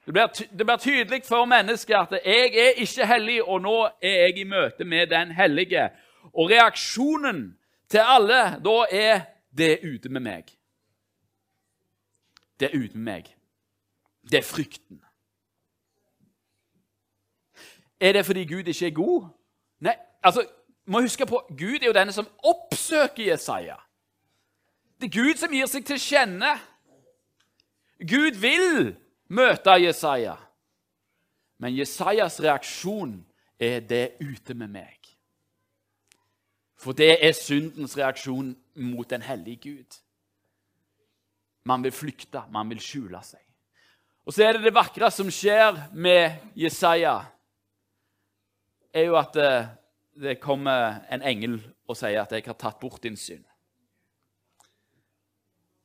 Det 0.05 0.13
blir, 0.13 0.27
det 0.57 0.65
blir, 0.65 0.79
tydelig 0.79 1.21
for 1.27 1.45
mennesket 1.45 1.95
at 1.95 2.25
jeg 2.25 2.55
er 2.55 2.79
ikke 2.79 3.07
hellig, 3.07 3.43
og 3.43 3.61
nå 3.61 3.77
er 4.01 4.17
jeg 4.25 4.39
i 4.39 4.47
møte 4.47 4.87
med 4.87 5.07
den 5.11 5.31
hellige. 5.35 5.89
Og 6.33 6.49
reaksjonen 6.51 7.57
til 7.89 8.03
alle 8.03 8.59
da 8.63 8.85
er 8.91 9.21
'det 9.51 9.71
er 9.71 9.95
ute 9.95 10.09
med 10.09 10.21
meg'. 10.21 10.62
Det 12.63 12.69
er 12.71 12.79
uten 12.79 13.03
meg. 13.03 13.25
Det 14.31 14.37
er 14.37 14.43
frykten. 14.47 15.01
Er 17.99 18.13
det 18.13 18.25
fordi 18.25 18.45
Gud 18.45 18.63
ikke 18.63 18.87
er 18.87 18.91
god? 18.91 19.25
Nei, 19.79 19.93
altså, 20.23 20.45
må 20.85 21.01
huske 21.01 21.25
på, 21.25 21.41
Gud 21.49 21.81
er 21.81 21.85
jo 21.85 21.93
denne 21.93 22.15
som 22.15 22.29
oppsøker 22.43 23.23
Jesaja. 23.23 23.75
Det 25.01 25.09
er 25.09 25.17
Gud 25.17 25.35
som 25.41 25.51
gir 25.51 25.67
seg 25.67 25.83
til 25.85 25.99
kjenne. 25.99 26.53
Gud 27.99 28.39
vil 28.39 28.95
møte 29.27 29.75
Jesaja. 29.83 30.37
Men 31.59 31.75
Jesajas 31.75 32.39
reaksjon 32.43 33.25
er 33.59 33.79
'det 33.79 34.11
ute 34.21 34.53
med 34.53 34.67
meg'. 34.67 35.17
For 36.77 36.91
det 36.91 37.27
er 37.27 37.31
syndens 37.31 37.97
reaksjon 37.97 38.57
mot 38.75 39.09
den 39.09 39.21
hellige 39.21 39.55
Gud. 39.57 40.02
Man 41.65 41.83
vil 41.83 41.95
flykte, 41.95 42.43
man 42.51 42.69
vil 42.69 42.81
skjule 42.83 43.21
seg. 43.23 43.41
Og 44.23 44.33
så 44.33 44.45
er 44.45 44.57
det 44.57 44.65
det 44.67 44.75
vakre 44.75 45.09
som 45.11 45.29
skjer 45.31 45.77
med 45.93 46.55
Jesaja, 46.55 47.17
er 48.93 49.07
jo 49.07 49.15
at 49.19 49.33
det, 49.35 49.53
det 50.21 50.39
kommer 50.43 51.01
en 51.11 51.23
engel 51.25 51.57
og 51.89 51.97
sier 51.97 52.21
at 52.21 52.31
'jeg 52.31 52.45
har 52.45 52.53
tatt 52.53 52.79
bort 52.79 53.01
din 53.03 53.17
synd'. 53.17 53.49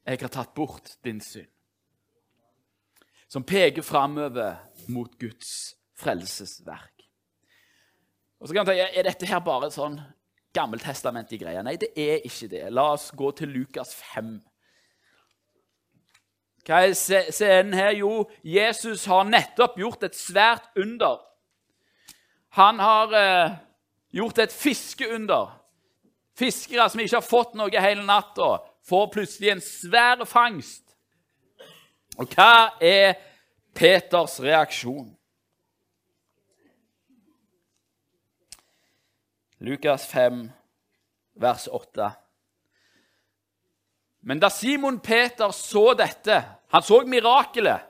Jeg 0.06 0.20
har 0.20 0.28
tatt 0.28 0.54
bort 0.54 0.96
din 1.04 1.20
synd 1.20 1.48
som 3.28 3.44
peker 3.44 3.82
framover 3.82 4.56
mot 4.88 5.18
Guds 5.20 5.74
frelsesverk. 5.98 7.04
Og 8.40 8.48
så 8.48 8.54
kan 8.54 8.64
man 8.64 8.74
tenke, 8.74 8.98
Er 8.98 9.02
dette 9.02 9.26
her 9.26 9.40
bare 9.44 9.70
sånn 9.70 9.98
gammeltestamentlig 10.54 11.40
greie? 11.42 11.62
Nei, 11.62 11.76
det 11.76 11.90
er 11.96 12.24
ikke 12.24 12.48
det. 12.48 12.64
La 12.72 12.92
oss 12.94 13.10
gå 13.10 13.30
til 13.36 13.52
Lukas 13.52 13.92
5. 14.14 14.38
Hva 16.68 16.82
er 16.84 16.92
scenen 16.92 17.72
her? 17.72 17.94
Jo, 17.96 18.26
Jesus 18.44 19.06
har 19.08 19.24
nettopp 19.24 19.78
gjort 19.80 20.02
et 20.04 20.16
svært 20.16 20.66
under. 20.76 21.22
Han 22.58 22.82
har 22.82 23.14
eh, 23.16 23.54
gjort 24.12 24.42
et 24.44 24.52
fiskeunder. 24.52 25.54
Fiskere 26.36 26.84
som 26.92 27.00
ikke 27.00 27.16
har 27.16 27.24
fått 27.24 27.56
noe 27.56 27.72
hele 27.72 28.04
natta, 28.04 28.58
får 28.84 29.08
plutselig 29.14 29.54
en 29.54 29.64
svær 29.64 30.26
fangst. 30.28 30.84
Og 32.20 32.28
hva 32.36 32.76
er 32.84 33.16
Peters 33.72 34.36
reaksjon? 34.42 35.08
Lukas 39.64 40.04
5, 40.12 40.50
vers 41.40 41.64
8. 41.72 42.12
Men 44.20 44.40
da 44.40 44.50
Simon 44.50 45.00
Peter 45.00 45.50
så 45.54 45.94
dette 45.94 46.44
Han 46.68 46.82
så 46.82 47.00
mirakelet. 47.06 47.80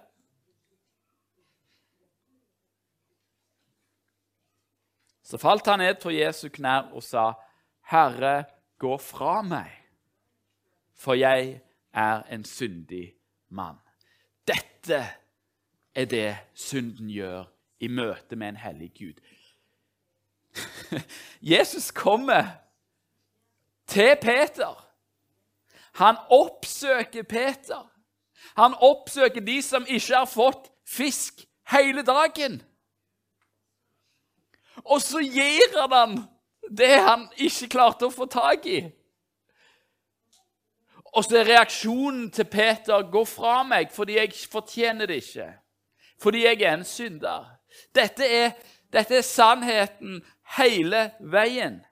Så 5.23 5.39
falt 5.39 5.67
han 5.67 5.83
ned 5.83 5.99
for 6.01 6.15
Jesu 6.15 6.49
knær 6.49 6.93
og 6.95 7.03
sa, 7.03 7.33
'Herre, 7.91 8.45
gå 8.79 8.97
fra 8.97 9.43
meg, 9.43 9.73
for 10.95 11.19
jeg 11.19 11.61
er 11.93 12.23
en 12.31 12.45
syndig 12.45 13.15
mann.' 13.49 13.83
Dette 14.47 15.03
er 15.95 16.05
det 16.05 16.37
synden 16.55 17.11
gjør 17.11 17.45
i 17.81 17.89
møte 17.89 18.37
med 18.37 18.49
en 18.49 18.57
hellig 18.57 18.93
Gud. 18.95 19.21
Jesus 21.53 21.91
kommer 21.91 22.47
til 23.87 24.17
Peter. 24.23 24.88
Han 25.99 26.17
oppsøker 26.31 27.23
Peter. 27.23 27.83
Han 28.57 28.75
oppsøker 28.75 29.41
de 29.41 29.63
som 29.63 29.87
ikke 29.87 30.15
har 30.17 30.31
fått 30.31 30.71
fisk 30.87 31.45
hele 31.71 32.03
dagen. 32.07 32.61
Og 34.87 35.03
så 35.03 35.23
gir 35.23 35.75
han 35.75 35.93
ham 35.93 36.15
det 36.71 36.95
han 37.03 37.27
ikke 37.37 37.71
klarte 37.73 38.09
å 38.09 38.15
få 38.15 38.29
tak 38.31 38.67
i. 38.71 38.81
Og 41.17 41.25
så 41.25 41.41
er 41.41 41.49
reaksjonen 41.49 42.31
til 42.31 42.45
Peter 42.45 43.03
'gå 43.03 43.25
fra 43.25 43.63
meg, 43.63 43.91
fordi 43.93 44.19
jeg 44.19 44.33
fortjener 44.51 45.07
det 45.07 45.17
ikke'. 45.23 45.53
Fordi 46.23 46.45
jeg 46.45 46.63
er 46.63 46.75
en 46.75 46.85
synder. 46.85 47.59
Dette 47.95 48.27
er, 48.27 48.51
dette 48.93 49.17
er 49.17 49.23
sannheten 49.23 50.23
hele 50.59 51.11
veien. 51.21 51.85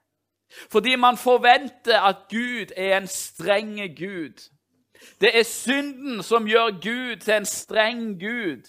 Fordi 0.48 0.96
man 0.96 1.16
forventer 1.16 2.00
at 2.00 2.16
Gud 2.30 2.72
er 2.76 2.96
en 2.96 3.06
streng 3.06 3.98
Gud. 3.98 4.50
Det 5.20 5.38
er 5.38 5.42
synden 5.42 6.22
som 6.22 6.46
gjør 6.46 6.70
Gud 6.70 7.16
til 7.16 7.34
en 7.34 7.44
streng 7.46 8.20
Gud. 8.20 8.62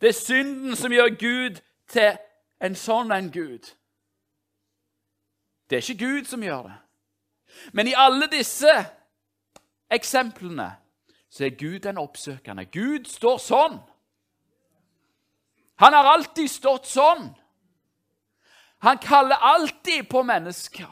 Det 0.00 0.08
er 0.08 0.12
synden 0.12 0.76
som 0.76 0.92
gjør 0.92 1.08
Gud 1.08 1.60
til 1.88 2.16
en 2.62 2.76
sånn 2.76 3.12
en 3.12 3.32
Gud. 3.32 3.72
Det 5.70 5.78
er 5.78 5.90
ikke 5.90 6.06
Gud 6.06 6.24
som 6.24 6.42
gjør 6.42 6.62
det. 6.62 6.76
Men 7.72 7.88
i 7.88 7.96
alle 7.96 8.26
disse 8.30 8.70
eksemplene 9.90 10.70
så 11.30 11.44
er 11.44 11.56
Gud 11.58 11.78
den 11.78 11.98
oppsøkende. 11.98 12.64
Gud 12.64 13.06
står 13.06 13.38
sånn. 13.38 13.78
Han 15.80 15.94
har 15.94 16.04
alltid 16.04 16.50
stått 16.50 16.86
sånn. 16.90 17.30
Han 18.80 18.98
kaller 18.98 19.36
alltid 19.36 20.08
på 20.08 20.22
mennesker. 20.22 20.88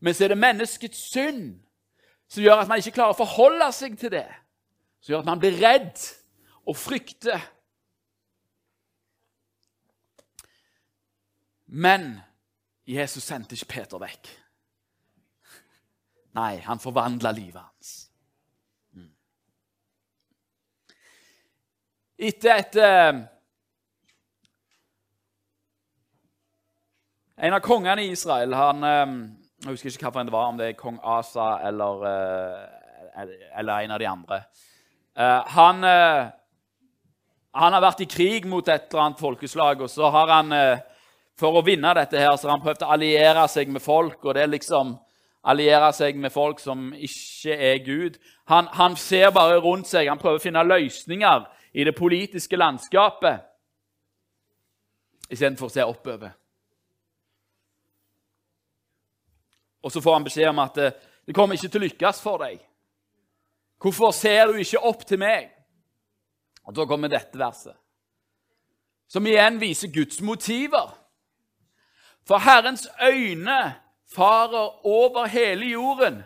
Men 0.00 0.14
så 0.14 0.24
er 0.24 0.34
det 0.34 0.42
menneskets 0.42 0.98
synd 1.12 1.60
som 2.28 2.42
gjør 2.42 2.62
at 2.64 2.68
man 2.68 2.80
ikke 2.80 2.96
klarer 2.96 3.14
å 3.14 3.20
forholde 3.22 3.68
seg 3.76 3.96
til 4.00 4.12
det. 4.12 4.28
Som 5.00 5.14
gjør 5.14 5.24
at 5.24 5.30
man 5.30 5.40
blir 5.40 5.58
redd 5.62 6.00
og 6.68 6.76
frykter. 6.76 7.40
Men 11.72 12.14
Jesus 12.88 13.24
sendte 13.24 13.56
ikke 13.56 13.72
Peter 13.76 14.00
vekk. 14.02 14.30
Nei, 16.36 16.56
han 16.64 16.80
forvandla 16.80 17.32
livet 17.36 17.60
hans. 17.60 17.92
Mm. 18.96 19.10
Etter 22.28 22.56
et 22.56 22.80
En 27.42 27.54
av 27.56 27.58
kongene 27.58 28.04
i 28.04 28.12
Israel 28.14 28.52
han, 28.54 28.84
eh, 28.84 29.06
Jeg 29.64 29.70
husker 29.70 29.90
ikke 29.90 30.10
hvilken 30.10 30.26
det 30.26 30.32
var, 30.32 30.46
om 30.46 30.58
det 30.58 30.68
er 30.68 30.78
kong 30.78 31.00
Asa 31.02 31.58
eller, 31.66 32.04
eh, 32.06 33.26
eller 33.58 33.78
en 33.78 33.90
av 33.90 33.98
de 33.98 34.06
andre. 34.06 34.44
Han, 35.14 35.84
han 37.54 37.72
har 37.72 37.80
vært 37.82 38.00
i 38.00 38.06
krig 38.06 38.46
mot 38.46 38.66
et 38.68 38.88
eller 38.90 39.02
annet 39.02 39.20
folkeslag, 39.20 39.82
og 39.82 39.90
så 39.90 40.10
har 40.10 40.26
han 40.32 40.80
for 41.36 41.52
å 41.52 41.64
vinne 41.64 41.94
dette 41.94 42.18
her, 42.18 42.34
så 42.36 42.48
har 42.48 42.56
han 42.56 42.64
prøvd 42.64 42.82
å 42.82 42.92
alliere 42.94 43.46
seg 43.48 43.68
med 43.68 43.82
folk. 43.82 44.24
og 44.24 44.34
det 44.34 44.42
er 44.42 44.46
liksom 44.46 44.98
alliere 45.44 45.92
seg 45.92 46.16
med 46.16 46.32
folk 46.32 46.60
som 46.60 46.92
ikke 46.94 47.52
er 47.52 47.78
Gud. 47.84 48.18
Han, 48.48 48.66
han 48.72 48.96
ser 48.96 49.30
bare 49.30 49.60
rundt 49.60 49.86
seg. 49.86 50.08
Han 50.08 50.18
prøver 50.18 50.38
å 50.38 50.42
finne 50.42 50.64
løsninger 50.64 51.46
i 51.74 51.84
det 51.84 51.94
politiske 51.94 52.56
landskapet 52.56 53.42
istedenfor 55.30 55.66
å 55.66 55.72
se 55.72 55.84
oppover. 55.84 56.41
Og 59.82 59.92
så 59.92 60.00
får 60.00 60.14
han 60.14 60.26
beskjed 60.26 60.48
om 60.50 60.62
at 60.62 60.78
det, 60.78 60.92
det 61.26 61.34
kommer 61.34 61.58
ikke 61.58 61.68
til 61.68 61.82
å 61.82 61.86
lykkes 61.86 62.22
for 62.22 62.42
deg. 62.42 62.60
Hvorfor 63.82 64.14
ser 64.14 64.46
du 64.46 64.60
ikke 64.62 64.82
opp 64.86 65.06
til 65.06 65.18
meg? 65.22 65.50
Og 66.62 66.74
Da 66.76 66.86
kommer 66.86 67.10
dette 67.10 67.38
verset, 67.38 67.74
som 69.10 69.26
igjen 69.26 69.58
viser 69.60 69.90
Guds 69.90 70.20
motiver. 70.22 70.92
For 72.22 72.38
Herrens 72.38 72.86
øyne 73.02 73.74
farer 74.06 74.86
over 74.86 75.26
hele 75.26 75.72
jorden. 75.72 76.22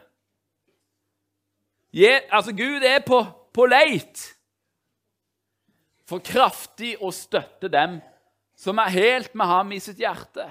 Je, 1.92 2.20
altså, 2.30 2.52
Gud 2.52 2.84
er 2.84 3.00
på, 3.06 3.22
på 3.52 3.66
leit 3.66 4.36
for 6.06 6.20
kraftig 6.22 6.94
å 7.00 7.10
støtte 7.14 7.70
dem 7.72 7.98
som 8.56 8.78
er 8.78 8.92
helt 8.94 9.34
med 9.34 9.48
ham 9.48 9.72
i 9.72 9.80
sitt 9.82 9.98
hjerte. 10.00 10.44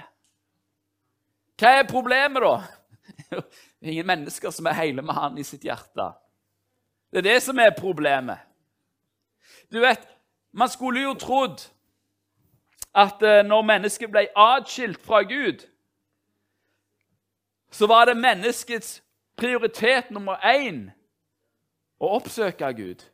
Hva 1.56 1.78
er 1.78 1.88
problemet, 1.88 2.42
da? 2.42 2.56
Det 3.80 3.88
er 3.88 3.92
ingen 3.92 4.06
mennesker 4.06 4.50
som 4.50 4.66
er 4.66 4.78
hele 4.78 5.02
med 5.02 5.14
han 5.14 5.38
i 5.38 5.44
sitt 5.44 5.64
hjerte. 5.64 6.10
Det 7.12 7.20
er 7.20 7.26
det 7.26 7.40
som 7.42 7.58
er 7.58 7.74
problemet. 7.76 8.38
Du 9.72 9.80
vet, 9.80 10.00
Man 10.56 10.68
skulle 10.68 11.02
jo 11.02 11.14
trodd 11.14 11.60
at 12.94 13.22
eh, 13.22 13.42
når 13.44 13.62
mennesket 13.62 14.08
ble 14.08 14.22
atskilt 14.32 15.02
fra 15.04 15.20
Gud, 15.22 15.66
så 17.70 17.86
var 17.86 18.04
det 18.08 18.16
menneskets 18.16 19.02
prioritet 19.36 20.08
nummer 20.10 20.40
én 20.40 20.86
å 22.00 22.14
oppsøke 22.16 22.72
Gud, 22.72 23.04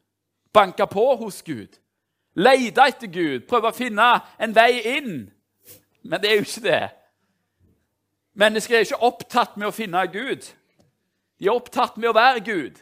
banke 0.54 0.86
på 0.86 1.06
hos 1.16 1.42
Gud, 1.42 1.80
lete 2.38 2.86
etter 2.86 3.10
Gud, 3.10 3.48
prøve 3.50 3.72
å 3.72 3.74
finne 3.74 4.06
en 4.38 4.54
vei 4.54 4.78
inn. 4.98 5.16
Men 6.06 6.22
det 6.22 6.30
er 6.30 6.38
jo 6.38 6.46
ikke 6.46 6.66
det. 6.68 6.82
Mennesker 8.34 8.76
er 8.76 8.86
ikke 8.86 9.02
opptatt 9.02 9.56
med 9.56 9.68
å 9.68 9.74
finne 9.76 10.06
Gud. 10.12 10.48
De 11.38 11.46
er 11.46 11.52
opptatt 11.52 11.96
med 11.96 12.08
å 12.08 12.16
være 12.16 12.40
Gud. 12.44 12.80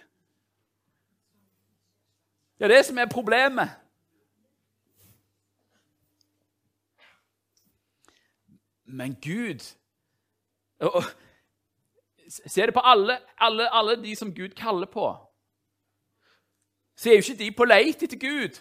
Det 2.58 2.68
er 2.68 2.74
det 2.74 2.84
som 2.86 2.98
er 2.98 3.10
problemet. 3.10 3.70
Men 8.84 9.14
Gud 9.22 9.60
Se 12.30 12.66
det 12.66 12.74
på 12.74 12.80
alle, 12.80 13.18
alle, 13.38 13.74
alle 13.74 14.02
de 14.02 14.16
som 14.16 14.34
Gud 14.34 14.48
kaller 14.48 14.86
på. 14.86 15.16
Så 16.96 17.08
er 17.08 17.12
jo 17.12 17.18
ikke 17.18 17.38
de 17.38 17.50
på 17.52 17.64
leit 17.64 18.02
etter 18.02 18.16
Gud. 18.16 18.60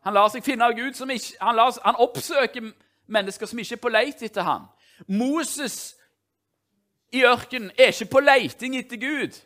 Han 0.00 0.14
lar 0.14 0.30
seg 0.32 0.44
finne 0.44 0.64
av 0.64 0.72
Gud 0.72 0.94
ikke, 0.94 1.36
han, 1.40 1.56
lar, 1.56 1.74
han 1.84 1.98
oppsøker 1.98 2.72
mennesker 3.06 3.46
som 3.46 3.58
ikke 3.58 3.74
er 3.74 3.82
på 3.82 3.92
leit 3.92 4.22
etter 4.22 4.42
ham. 4.42 4.64
Moses 5.06 5.96
i 7.16 7.24
ørkenen 7.26 7.70
er 7.78 7.92
ikke 7.92 8.10
på 8.12 8.22
leiting 8.22 8.76
etter 8.78 9.00
Gud. 9.00 9.36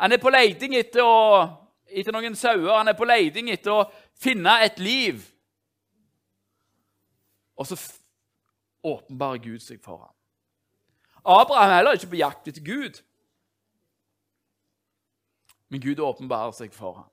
Han 0.00 0.12
er 0.12 0.20
på 0.22 0.30
leiting 0.32 0.76
etter, 0.76 1.02
å, 1.02 1.46
etter 1.88 2.14
noen 2.14 2.36
sauer. 2.38 2.72
Han 2.76 2.90
er 2.92 2.98
på 2.98 3.08
leiting 3.08 3.50
etter 3.52 3.72
å 3.72 3.86
finne 4.20 4.58
et 4.64 4.78
liv. 4.82 5.24
Og 7.56 7.68
så 7.68 7.78
åpenbarer 8.86 9.42
Gud 9.42 9.64
seg 9.64 9.80
for 9.82 10.04
ham. 10.04 10.12
Abraham 11.26 11.70
er 11.70 11.76
heller 11.80 11.98
ikke 11.98 12.12
på 12.12 12.20
jakt 12.20 12.48
etter 12.48 12.62
Gud. 12.62 13.00
Men 15.72 15.82
Gud 15.82 16.00
åpenbarer 16.00 16.54
seg 16.54 16.74
for 16.74 17.00
ham. 17.00 17.10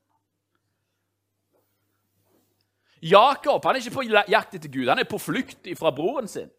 Jakob 3.04 3.66
han 3.66 3.76
er 3.76 3.82
ikke 3.82 3.98
på 3.98 4.06
jakt 4.32 4.54
etter 4.56 4.72
Gud, 4.72 4.88
han 4.88 5.02
er 5.02 5.08
på 5.10 5.20
flukt 5.20 5.68
fra 5.80 5.92
broren 5.92 6.30
sin. 6.32 6.52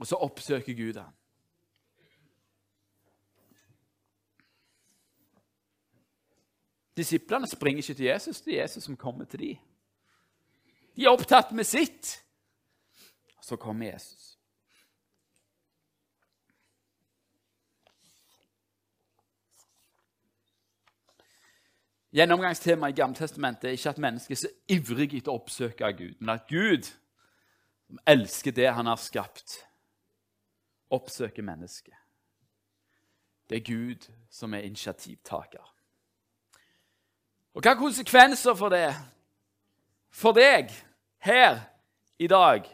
Og 0.00 0.06
så 0.06 0.16
oppsøker 0.16 0.74
Gud 0.74 1.00
ham. 1.00 1.12
Disiplene 6.96 7.46
springer 7.50 7.82
ikke 7.82 7.94
til 7.94 8.06
Jesus, 8.06 8.40
det 8.40 8.54
er 8.54 8.62
Jesus 8.62 8.84
som 8.84 8.96
kommer 8.96 9.24
til 9.24 9.40
dem. 9.40 9.56
De 10.96 11.04
er 11.04 11.10
opptatt 11.10 11.52
med 11.52 11.64
sitt. 11.64 12.20
Så 13.42 13.56
kommer 13.56 13.86
Jesus. 13.86 14.34
Gjennomgangstemaet 22.14 22.94
i 22.94 23.00
Gammeltestamentet 23.00 23.64
er 23.64 23.74
ikke 23.74 23.90
at 23.90 23.98
mennesket 23.98 24.36
er 24.36 24.40
så 24.44 24.50
ivrig 24.70 25.08
etter 25.16 25.32
å 25.32 25.40
oppsøke 25.40 25.88
Gud, 25.98 26.12
men 26.20 26.36
at 26.36 26.46
Gud, 26.46 26.86
elsker 28.06 28.54
det 28.54 28.70
han 28.70 28.86
har 28.86 29.00
skapt, 29.02 29.58
oppsøker 30.94 31.42
mennesket. 31.42 31.94
Det 33.50 33.60
er 33.60 33.66
Gud 33.66 34.08
som 34.30 34.54
er 34.54 34.64
initiativtaker. 34.66 35.74
Og 37.54 37.62
hva 37.62 37.74
er 37.74 37.78
konsekvenser 37.78 38.56
for 38.58 38.72
det? 38.72 38.88
For 40.14 40.34
deg 40.34 40.72
her 41.22 41.60
i 42.18 42.26
dag? 42.30 42.66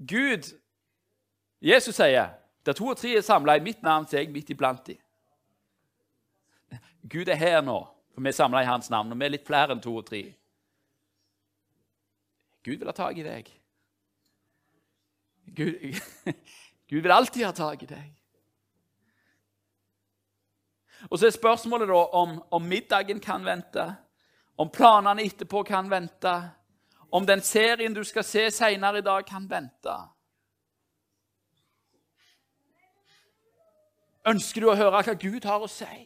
Gud 0.00 0.48
Jesus 1.60 1.98
sier 2.00 2.32
der 2.66 2.76
to 2.76 2.86
og 2.92 2.96
tre 2.96 3.12
er 3.16 3.24
samla 3.24 3.56
i 3.56 3.64
mitt 3.64 3.82
navn, 3.82 4.06
så 4.06 4.16
er 4.16 4.24
jeg 4.24 4.32
midt 4.32 4.50
iblant 4.50 4.86
dem. 4.86 4.98
Gud 7.10 7.28
er 7.28 7.38
her 7.40 7.60
nå, 7.64 7.78
for 8.14 8.20
vi 8.20 8.28
er 8.28 8.36
samla 8.36 8.62
i 8.62 8.68
hans 8.68 8.90
navn, 8.90 9.12
og 9.12 9.18
vi 9.18 9.26
er 9.26 9.34
litt 9.34 9.46
flere 9.46 9.74
enn 9.74 9.82
to 9.82 9.94
og 9.96 10.06
tre. 10.06 10.22
Gud 12.64 12.76
vil 12.76 12.88
ha 12.88 12.96
tak 12.96 13.16
i 13.18 13.24
deg. 13.24 13.48
Gud, 15.56 15.74
Gud 16.90 17.02
vil 17.02 17.12
alltid 17.12 17.44
ha 17.44 17.52
tak 17.52 17.82
i 17.82 17.90
deg. 17.90 18.08
Og 21.08 21.18
så 21.18 21.26
er 21.26 21.34
spørsmålet 21.34 21.88
da 21.88 22.00
om, 22.20 22.36
om 22.50 22.62
middagen 22.62 23.20
kan 23.20 23.44
vente, 23.44 23.86
om 24.56 24.70
planene 24.70 25.24
etterpå 25.24 25.62
kan 25.64 25.88
vente, 25.90 26.34
om 27.10 27.26
den 27.26 27.40
serien 27.42 27.94
du 27.94 28.04
skal 28.04 28.24
se 28.24 28.50
senere 28.50 28.98
i 28.98 29.06
dag, 29.06 29.24
kan 29.26 29.48
vente. 29.50 29.96
Ønsker 34.28 34.60
du 34.60 34.68
å 34.68 34.76
høre 34.76 35.00
hva 35.00 35.16
Gud 35.16 35.46
har 35.48 35.64
å 35.64 35.70
si? 35.70 36.04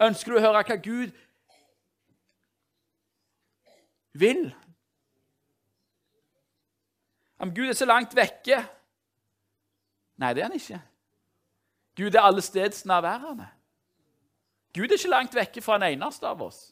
Ønsker 0.00 0.32
du 0.32 0.38
å 0.38 0.44
høre 0.46 0.64
hva 0.64 0.78
Gud 0.82 1.12
vil? 4.16 4.48
Om 7.38 7.52
Gud 7.54 7.68
er 7.68 7.76
så 7.76 7.88
langt 7.88 8.16
vekke 8.16 8.62
Nei, 10.16 10.30
det 10.32 10.40
er 10.40 10.46
han 10.48 10.56
ikke. 10.56 10.78
Gud 11.96 12.14
er 12.14 12.24
alle 12.24 12.40
steds 12.40 12.86
nærværende. 12.88 13.50
Gud 14.72 14.88
er 14.88 14.96
ikke 14.96 15.10
langt 15.12 15.34
vekke 15.36 15.60
fra 15.60 15.76
en 15.76 15.84
eneste 15.90 16.24
av 16.24 16.40
oss. 16.40 16.70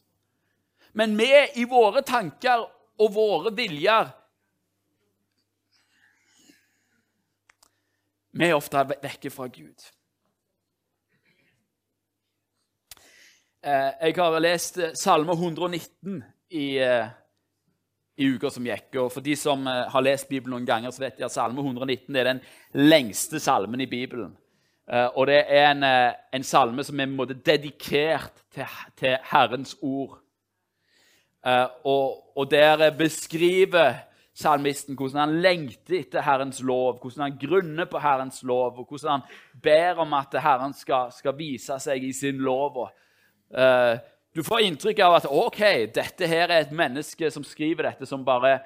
Men 0.97 1.13
vi 1.17 1.27
i 1.61 1.65
våre 1.69 2.01
tanker 2.01 2.63
og 2.97 3.13
våre 3.13 3.53
viljer 3.53 4.09
Vi 8.35 8.49
er 8.49 8.57
ofte 8.57 8.81
vekke 8.89 9.29
fra 9.31 9.45
Gud. 9.47 9.83
Eh, 13.63 13.91
jeg 14.01 14.15
har 14.17 14.41
lest 14.43 14.81
Salme 14.99 15.31
119 15.31 16.17
i, 16.49 16.65
eh, 16.83 17.07
i 18.15 18.29
uka 18.31 18.49
som 18.53 18.65
gikk. 18.65 18.89
og 19.01 19.11
For 19.13 19.25
de 19.25 19.35
som 19.39 19.65
har 19.67 20.05
lest 20.05 20.29
Bibelen 20.29 20.55
noen 20.55 20.67
ganger, 20.67 20.91
så 20.91 21.03
vet 21.03 21.17
de 21.19 21.27
at 21.27 21.33
Salme 21.33 21.63
119 21.63 22.15
er 22.15 22.29
den 22.29 22.41
lengste 22.73 23.39
salmen 23.43 23.81
i 23.83 23.89
Bibelen. 23.91 24.35
Og 25.17 25.25
det 25.27 25.41
er 25.49 25.71
en, 25.71 25.83
en 25.83 26.45
salme 26.45 26.83
som 26.85 26.99
er 26.99 27.09
en 27.09 27.15
måte 27.17 27.33
dedikert 27.33 28.43
til, 28.53 28.69
til 28.95 29.17
Herrens 29.31 29.73
ord. 29.81 30.19
Og, 31.83 32.37
og 32.37 32.51
der 32.51 32.91
beskriver 32.97 33.97
salmisten 34.35 34.97
hvordan 34.99 35.21
han 35.21 35.41
lengter 35.41 35.99
etter 36.01 36.23
Herrens 36.25 36.59
lov, 36.63 36.99
hvordan 37.01 37.29
han 37.29 37.37
grunner 37.39 37.87
på 37.89 37.99
Herrens 37.99 38.43
lov, 38.43 38.79
og 38.79 38.89
hvordan 38.89 39.19
han 39.19 39.61
ber 39.63 40.01
om 40.03 40.13
at 40.13 40.35
Herren 40.43 40.73
skal, 40.75 41.11
skal 41.15 41.37
vise 41.37 41.79
seg 41.79 42.03
i 42.03 42.11
sin 42.13 42.41
lov. 42.43 42.77
og 42.77 42.89
du 44.35 44.43
får 44.43 44.65
inntrykk 44.67 44.99
av 44.99 45.13
at 45.15 45.25
ok, 45.31 45.61
dette 45.95 46.27
her 46.27 46.49
er 46.49 46.65
et 46.65 46.73
menneske 46.75 47.29
som 47.31 47.43
skriver 47.47 47.87
dette, 47.87 48.07
som 48.09 48.25
bare, 48.27 48.57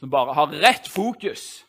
som 0.00 0.08
bare 0.08 0.32
har 0.32 0.54
rett 0.62 0.88
fokus. 0.88 1.66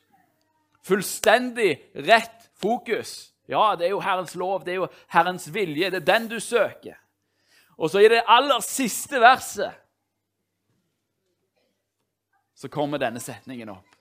Fullstendig 0.88 1.74
rett 2.08 2.48
fokus. 2.56 3.34
Ja, 3.52 3.74
det 3.76 3.89
er 3.89 3.91
jo 3.91 4.00
Herrens 4.00 4.38
lov, 4.39 4.63
det 4.63 4.78
er 4.78 4.80
jo 4.80 4.88
Herrens 5.12 5.50
vilje. 5.52 5.89
Det 5.91 6.00
er 6.00 6.08
den 6.08 6.30
du 6.32 6.38
søker. 6.39 6.95
Og 7.76 7.91
så 7.91 8.00
i 8.00 8.08
det 8.12 8.22
aller 8.32 8.63
siste 8.63 9.19
verset 9.19 9.76
så 12.56 12.72
kommer 12.72 13.00
denne 13.00 13.19
setningen 13.24 13.72
opp. 13.72 13.98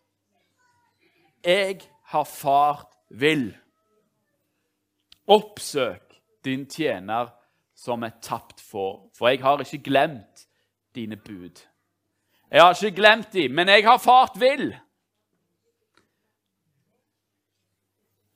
Jeg 1.43 1.81
har 2.15 2.31
fart 2.31 2.95
vill. 3.11 3.51
Oppsøk 5.27 6.15
din 6.47 6.67
tjener 6.71 7.35
som 7.79 8.03
et 8.03 8.19
tapt 8.23 8.61
får. 8.61 9.11
For 9.15 9.29
jeg 9.29 9.43
har 9.43 9.63
ikke 9.63 9.85
glemt 9.91 10.47
dine 10.95 11.17
bud. 11.17 11.63
Jeg 12.51 12.63
har 12.63 12.75
ikke 12.75 12.97
glemt 12.97 13.33
dem, 13.33 13.51
men 13.51 13.69
jeg 13.69 13.85
har 13.85 13.99
fart 13.99 14.41
vill. 14.41 14.77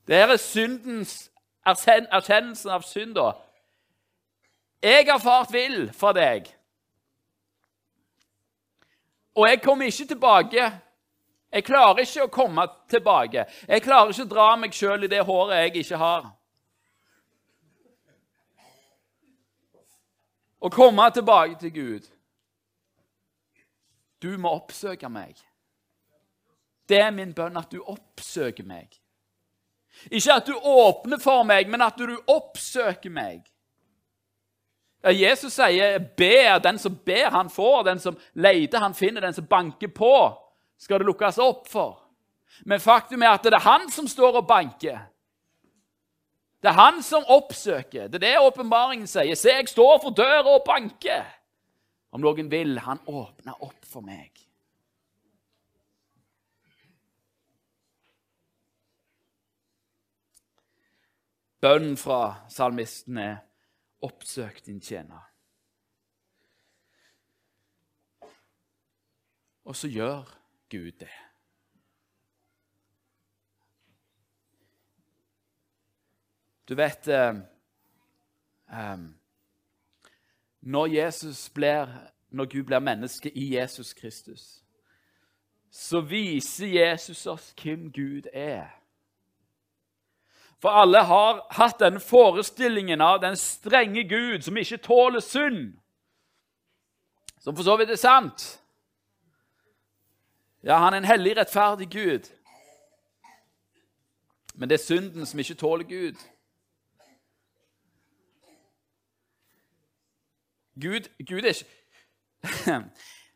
Det 0.06 0.16
her 0.16 0.28
er 0.28 0.36
syndens 0.36 1.30
erkjennelsen 1.66 2.70
av 2.70 2.82
synda. 2.82 3.32
Jeg 4.82 5.06
har 5.08 5.18
fart 5.18 5.52
vill 5.52 5.92
for 5.94 6.12
deg. 6.12 6.50
Og 9.34 9.48
jeg 9.48 9.62
kommer 9.62 9.86
ikke 9.86 10.06
tilbake. 10.06 10.70
Jeg 11.52 11.64
klarer 11.64 12.02
ikke 12.02 12.26
å 12.26 12.32
komme 12.32 12.66
tilbake. 12.90 13.46
Jeg 13.68 13.82
klarer 13.82 14.10
ikke 14.12 14.26
å 14.26 14.32
dra 14.34 14.48
meg 14.56 14.74
sjøl 14.76 15.06
i 15.06 15.10
det 15.10 15.22
håret 15.24 15.62
jeg 15.62 15.84
ikke 15.84 16.00
har. 16.00 16.30
Å 20.62 20.70
komme 20.70 21.08
tilbake 21.10 21.58
til 21.58 21.72
Gud. 21.74 22.10
Du 24.22 24.36
må 24.38 24.52
oppsøke 24.54 25.08
meg. 25.10 25.34
Det 26.88 27.00
er 27.02 27.10
min 27.14 27.32
bønn 27.34 27.58
at 27.58 27.72
du 27.72 27.80
oppsøker 27.82 28.66
meg. 28.66 28.92
Ikke 30.10 30.36
at 30.38 30.46
du 30.46 30.54
åpner 30.54 31.18
for 31.22 31.42
meg, 31.46 31.68
men 31.70 31.82
at 31.82 31.98
du 31.98 32.14
oppsøker 32.30 33.10
meg. 33.10 33.42
Ja, 35.02 35.10
Jesus 35.10 35.52
sier 35.52 35.98
'ber'. 35.98 36.62
Den 36.62 36.78
som 36.78 36.96
ber, 36.96 37.30
han 37.30 37.50
får. 37.50 37.82
Den 37.82 37.98
som 37.98 38.18
leter, 38.34 38.78
han 38.78 38.94
finner. 38.94 39.20
Den 39.20 39.34
som 39.34 39.46
banker 39.46 39.88
på, 39.88 40.38
skal 40.78 40.98
det 40.98 41.06
lukkes 41.06 41.38
opp 41.38 41.68
for. 41.68 41.98
Men 42.64 42.80
faktum 42.80 43.22
er 43.22 43.28
at 43.28 43.42
det 43.44 43.54
er 43.54 43.66
han 43.66 43.90
som 43.90 44.06
står 44.08 44.36
og 44.36 44.46
banker. 44.46 44.98
Det 46.62 46.70
er 46.70 46.78
han 46.78 47.02
som 47.02 47.24
oppsøker. 47.26 48.06
Det 48.06 48.20
er 48.20 48.26
det 48.26 48.38
åpenbaringen 48.38 49.08
sier. 49.10 49.34
Se, 49.34 49.50
jeg 49.50 49.70
står 49.72 49.96
for 50.04 50.14
døra 50.14 50.46
og 50.46 50.62
banker. 50.66 51.24
Om 52.14 52.22
noen 52.22 52.50
vil, 52.52 52.76
han 52.84 53.00
åpner 53.10 53.56
opp 53.66 53.88
for 53.88 54.04
meg. 54.06 54.30
Bønnen 61.62 61.96
fra 61.98 62.46
salmisten 62.50 63.18
er 63.22 63.36
oppsøk 64.02 64.64
din 64.66 64.80
tjener. 64.82 65.22
Og 69.62 69.76
så 69.78 69.90
gjør 69.90 70.26
Gud 70.70 70.98
det. 70.98 71.10
Du 76.72 76.76
vet 76.76 77.08
eh, 77.08 77.34
eh, 78.72 78.98
Når 80.60 80.86
Jesus 80.86 81.50
blir, 81.50 81.88
når 82.30 82.44
Gud 82.44 82.62
blir 82.62 82.78
menneske 82.78 83.30
i 83.30 83.56
Jesus 83.56 83.92
Kristus, 83.92 84.62
så 85.70 86.00
viser 86.00 86.66
Jesus 86.66 87.26
oss 87.26 87.54
hvem 87.62 87.92
Gud 87.92 88.22
er. 88.32 88.70
For 90.62 90.68
alle 90.68 91.04
har 91.04 91.46
hatt 91.50 91.78
den 91.80 92.00
forestillingen 92.00 93.00
av 93.00 93.20
den 93.20 93.36
strenge 93.36 94.08
Gud 94.08 94.40
som 94.40 94.56
ikke 94.56 94.76
tåler 94.76 95.20
synd. 95.20 95.74
Som 97.40 97.56
for 97.56 97.68
så 97.68 97.76
vidt 97.76 97.90
er 97.90 98.00
sant. 98.00 98.62
Ja, 100.64 100.78
han 100.78 100.94
er 100.94 101.04
en 101.04 101.12
hellig, 101.12 101.36
rettferdig 101.36 101.90
Gud. 101.90 102.32
Men 104.54 104.68
det 104.68 104.80
er 104.80 104.86
synden 104.86 105.26
som 105.26 105.38
ikke 105.38 105.54
tåler 105.54 105.84
Gud. 105.84 106.31
Gud, 110.80 111.08
Gud 111.28 111.44
er 111.44 111.52
ikke 111.52 111.64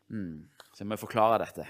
hmm, 0.09 0.49
Så 0.73 0.79
jeg 0.79 0.87
må 0.87 0.95
forklare 0.95 1.39
dette. 1.45 1.67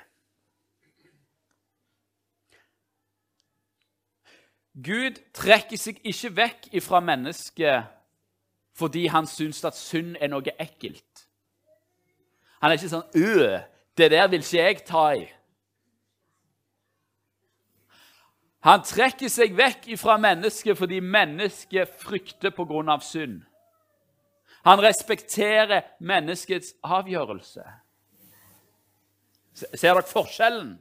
Gud 4.77 5.17
trekker 5.34 5.80
seg 5.80 5.99
ikke 6.06 6.36
vekk 6.38 6.67
fra 6.86 6.99
mennesket 7.01 7.93
fordi 8.77 9.08
han 9.10 9.25
syns 9.25 9.63
at 9.65 9.73
synd 9.73 10.19
er 10.21 10.30
noe 10.30 10.53
ekkelt. 10.62 11.23
Han 12.62 12.69
er 12.69 12.77
ikke 12.77 12.91
sånn 12.91 13.10
'Øh, 13.15 13.63
det 13.97 14.12
der 14.12 14.27
vil 14.27 14.39
ikke 14.45 14.58
jeg 14.58 14.86
ta 14.86 15.06
i'. 15.17 15.34
Han 18.60 18.84
trekker 18.84 19.30
seg 19.30 19.58
vekk 19.58 19.97
fra 19.97 20.17
mennesket 20.17 20.77
fordi 20.77 20.99
mennesket 20.99 21.89
frykter 21.99 22.49
pga. 22.49 22.99
synd. 23.01 23.41
Han 24.67 24.82
respekterer 24.84 25.86
menneskets 26.03 26.73
avgjørelse. 26.84 27.63
Ser 29.56 29.88
dere 29.88 30.03
forskjellen? 30.06 30.73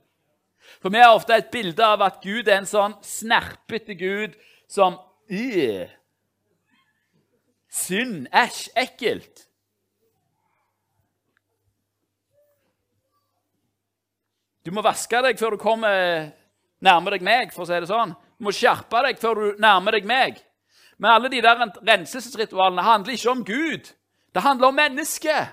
For 0.83 0.91
vi 0.91 0.99
har 0.99 1.15
ofte 1.15 1.37
et 1.39 1.53
bilde 1.53 1.85
av 1.87 2.03
at 2.03 2.19
Gud 2.25 2.49
er 2.49 2.59
en 2.59 2.67
sånn 2.69 2.97
snerpete 3.07 3.95
Gud 3.95 4.35
som 4.67 4.99
øh, 5.31 5.87
Synd, 7.77 8.27
æsj, 8.33 8.71
ekkelt. 8.81 9.45
Du 14.65 14.73
må 14.75 14.83
vaske 14.83 15.21
deg 15.23 15.39
før 15.39 15.55
du 15.55 15.63
kommer 15.63 16.33
nærmer 16.83 17.15
deg 17.15 17.25
meg, 17.27 17.53
for 17.55 17.63
å 17.63 17.69
si 17.69 17.77
det 17.77 17.91
sånn. 17.91 18.17
Du 18.41 18.49
må 18.49 18.55
skjerpe 18.55 19.03
deg 19.07 19.21
før 19.21 19.39
du 19.39 19.61
nærmer 19.63 19.95
deg 19.95 20.09
meg. 20.09 20.41
Men 20.99 21.11
alle 21.11 21.29
de 21.29 21.43
der 21.43 21.61
renselsesritualene 21.89 22.83
handler 22.83 23.13
ikke 23.13 23.31
om 23.31 23.45
Gud. 23.45 23.93
Det 24.35 24.43
handler 24.43 24.67
om 24.67 24.75
mennesket. 24.75 25.49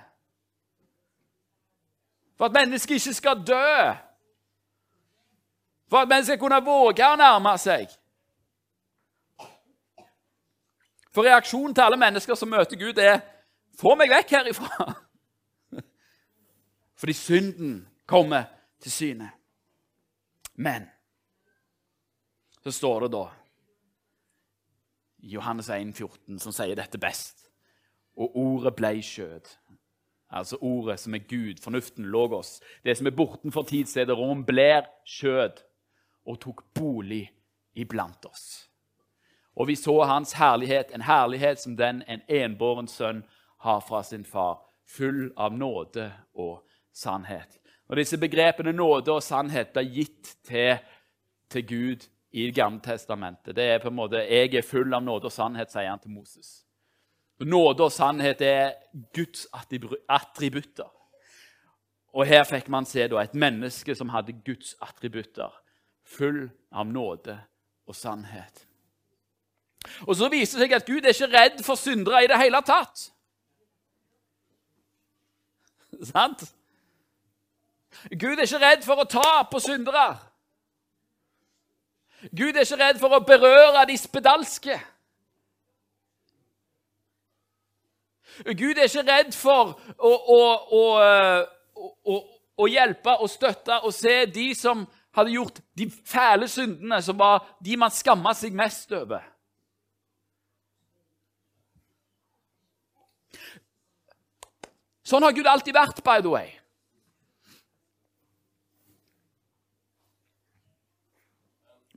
For 2.37 2.45
at 2.45 2.51
mennesket 2.51 2.95
ikke 2.95 3.13
skal 3.13 3.43
dø 3.47 3.93
for 5.93 5.97
at 5.97 6.07
mennesket 6.07 6.33
skal 6.33 6.39
kunne 6.41 6.57
våge 6.65 7.05
å 7.05 7.17
nærme 7.21 7.51
seg. 7.61 7.91
For 11.13 11.21
reaksjonen 11.21 11.75
til 11.77 11.85
alle 11.85 11.99
mennesker 12.01 12.33
som 12.33 12.49
møter 12.49 12.79
Gud, 12.81 12.97
er 12.97 13.19
'Få 13.77 13.93
meg 13.95 14.09
vekk 14.09 14.29
herifra!' 14.29 14.93
Fordi 16.99 17.13
synden 17.13 17.87
kommer 18.05 18.43
til 18.81 18.91
syne. 18.91 19.29
Men 20.55 20.89
så 22.63 22.71
står 22.71 22.99
det 22.99 23.11
da 23.11 23.23
Johannes 25.23 25.69
1, 25.69 25.93
14, 25.95 26.39
som 26.39 26.51
sier 26.51 26.75
dette 26.75 26.99
best. 26.99 27.47
Og 28.19 28.35
ordet 28.37 28.75
blei 28.75 29.01
skjød. 29.01 29.47
Altså 30.33 30.57
ordet 30.61 30.99
som 30.99 31.15
er 31.15 31.23
Gud, 31.29 31.61
fornuften, 31.61 32.05
logos. 32.05 32.59
Det 32.83 32.97
som 32.97 33.07
er 33.07 33.15
bortenfor 33.15 33.63
og 33.63 34.17
rom, 34.17 34.45
blir 34.45 34.83
skjød 35.05 35.63
og 36.25 36.39
tok 36.39 36.63
bolig 36.73 37.31
iblant 37.75 38.25
oss. 38.25 38.69
Og 39.55 39.67
vi 39.67 39.75
så 39.75 40.03
hans 40.03 40.33
herlighet, 40.33 40.91
en 40.93 41.01
herlighet 41.01 41.59
som 41.59 41.77
den 41.77 42.03
en 42.07 42.21
enbåren 42.27 42.87
sønn 42.87 43.23
har 43.59 43.79
fra 43.79 44.03
sin 44.03 44.25
far, 44.25 44.59
full 44.87 45.31
av 45.37 45.53
nåde 45.53 46.11
og 46.33 46.63
sannhet. 46.93 47.59
Og 47.87 47.97
Disse 47.97 48.17
begrepene 48.17 48.73
nåde 48.73 49.13
og 49.13 49.23
sannhet 49.23 49.73
ble 49.73 49.83
gitt 49.85 50.35
til, 50.47 50.77
til 51.49 51.67
Gud 51.67 52.07
i 52.33 52.45
Det 52.45 52.55
gamle 52.55 52.81
testamentet. 52.81 53.55
Det 53.55 53.63
er 53.63 53.79
på 53.79 53.87
en 53.87 53.95
måte 53.95 54.15
'Jeg 54.15 54.55
er 54.55 54.61
full 54.61 54.93
av 54.93 55.03
nåde 55.03 55.25
og 55.25 55.31
sannhet', 55.31 55.71
sier 55.71 55.89
han 55.89 55.99
til 55.99 56.11
Moses. 56.11 56.65
Nåde 57.39 57.83
og 57.83 57.91
sannhet 57.91 58.41
er 58.41 58.73
Guds 59.13 59.47
attributter. 60.09 60.91
Og 62.13 62.25
her 62.25 62.43
fikk 62.43 62.69
man 62.69 62.85
se 62.85 63.07
da, 63.07 63.17
et 63.17 63.35
menneske 63.35 63.95
som 63.95 64.09
hadde 64.09 64.35
Guds 64.45 64.75
attributter, 64.81 65.49
full 66.05 66.51
av 66.71 66.85
nåde 66.85 67.39
og 67.87 67.95
sannhet. 67.95 68.67
Og 70.07 70.15
Så 70.15 70.29
viser 70.29 70.59
det 70.59 70.69
seg 70.69 70.75
at 70.75 70.85
Gud 70.85 71.05
er 71.05 71.13
ikke 71.13 71.37
redd 71.37 71.63
for 71.63 71.75
syndere 71.75 72.23
i 72.23 72.27
det 72.27 72.37
hele 72.37 72.61
tatt. 72.61 73.11
Sant? 76.13 76.53
Gud 78.09 78.37
er 78.37 78.41
ikke 78.47 78.65
redd 78.65 78.85
for 78.85 78.95
å 78.95 79.09
ta 79.09 79.43
på 79.51 79.59
syndere. 79.59 80.32
Gud 82.31 82.55
er 82.55 82.63
ikke 82.63 82.79
redd 82.79 82.99
for 83.01 83.15
å 83.15 83.23
berøre 83.27 83.83
de 83.89 83.97
spedalske. 83.99 84.77
Gud 88.57 88.79
er 88.79 88.87
ikke 88.87 89.03
redd 89.05 89.35
for 89.35 89.75
å, 89.97 90.11
å, 90.11 90.39
å, 90.79 92.15
å, 92.57 92.69
hjelpe 92.71 93.17
og 93.19 93.29
støtte 93.29 93.81
og 93.83 93.93
se 93.93 94.23
de 94.25 94.47
som 94.57 94.87
hadde 95.13 95.35
gjort 95.35 95.59
de 95.77 95.89
fæle 95.91 96.47
syndene, 96.49 97.01
som 97.03 97.19
var 97.19 97.43
de 97.61 97.77
man 97.77 97.93
skamma 97.93 98.33
seg 98.37 98.55
mest 98.57 98.95
over. 98.97 99.21
Sånn 105.03 105.25
har 105.27 105.35
Gud 105.35 105.47
alltid 105.51 105.75
vært, 105.75 105.99
by 106.01 106.23
the 106.23 106.31
way. 106.31 106.62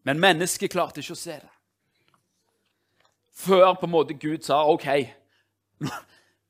Men 0.07 0.21
mennesket 0.23 0.71
klarte 0.71 1.03
ikke 1.03 1.17
å 1.17 1.19
se 1.19 1.37
det. 1.43 1.53
Før 3.37 3.75
på 3.75 3.89
en 3.89 3.93
måte 3.93 4.15
Gud 4.15 4.47
sa 4.47 4.63
OK, 4.71 4.87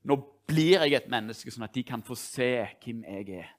nå 0.06 0.16
blir 0.46 0.76
jeg 0.76 0.94
et 0.94 1.08
menneske, 1.10 1.50
sånn 1.50 1.66
at 1.66 1.74
de 1.74 1.82
kan 1.86 2.04
få 2.04 2.14
se 2.20 2.50
hvem 2.84 3.02
jeg 3.08 3.40
er. 3.40 3.52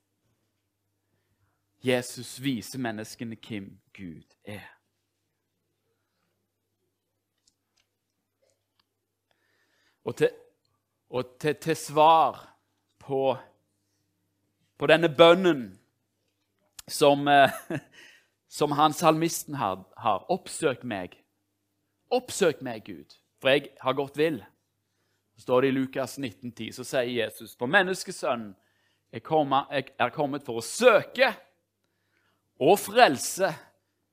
Jesus 1.83 2.37
viser 2.41 2.81
menneskene 2.81 3.37
hvem 3.41 3.71
Gud 3.97 4.37
er. 4.45 4.65
Og 10.07 10.15
til, 10.15 10.29
og 11.09 11.33
til, 11.41 11.55
til 11.59 11.75
svar 11.75 12.39
på, 13.03 13.35
på, 14.77 14.87
denne 14.87 15.09
bønnen 15.11 15.65
som 16.87 17.27
eh, 17.27 17.51
som 18.47 18.71
han 18.71 18.93
salmisten 18.93 19.55
har, 19.55 19.81
har. 19.97 20.25
Oppsøk 20.31 20.83
meg. 20.87 21.17
Oppsøk 22.11 22.61
meg, 22.63 22.85
Gud, 22.87 23.17
for 23.41 23.51
jeg 23.51 23.73
har 23.81 23.97
gått 23.97 24.17
vill. 24.17 24.39
Så 25.35 25.45
står 25.45 25.61
det 25.61 25.67
i 25.67 25.75
Lukas 25.75 26.17
19, 26.17 26.51
10, 26.51 26.71
så 26.79 26.85
sier 26.87 27.11
Jesus, 27.11 27.55
for 27.55 27.69
menneskesønnen 27.69 28.55
er 29.13 29.21
er 29.21 30.09
kommet 30.11 30.45
for 30.45 30.59
å 30.59 30.65
søke 30.65 31.29
og 32.59 32.79
frelse 32.79 33.53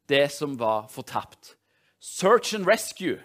det 0.08 0.28
som 0.32 0.58
var 0.60 0.88
fortapt. 0.92 1.56
Search 1.98 2.54
and 2.54 2.66
rescue 2.66 3.18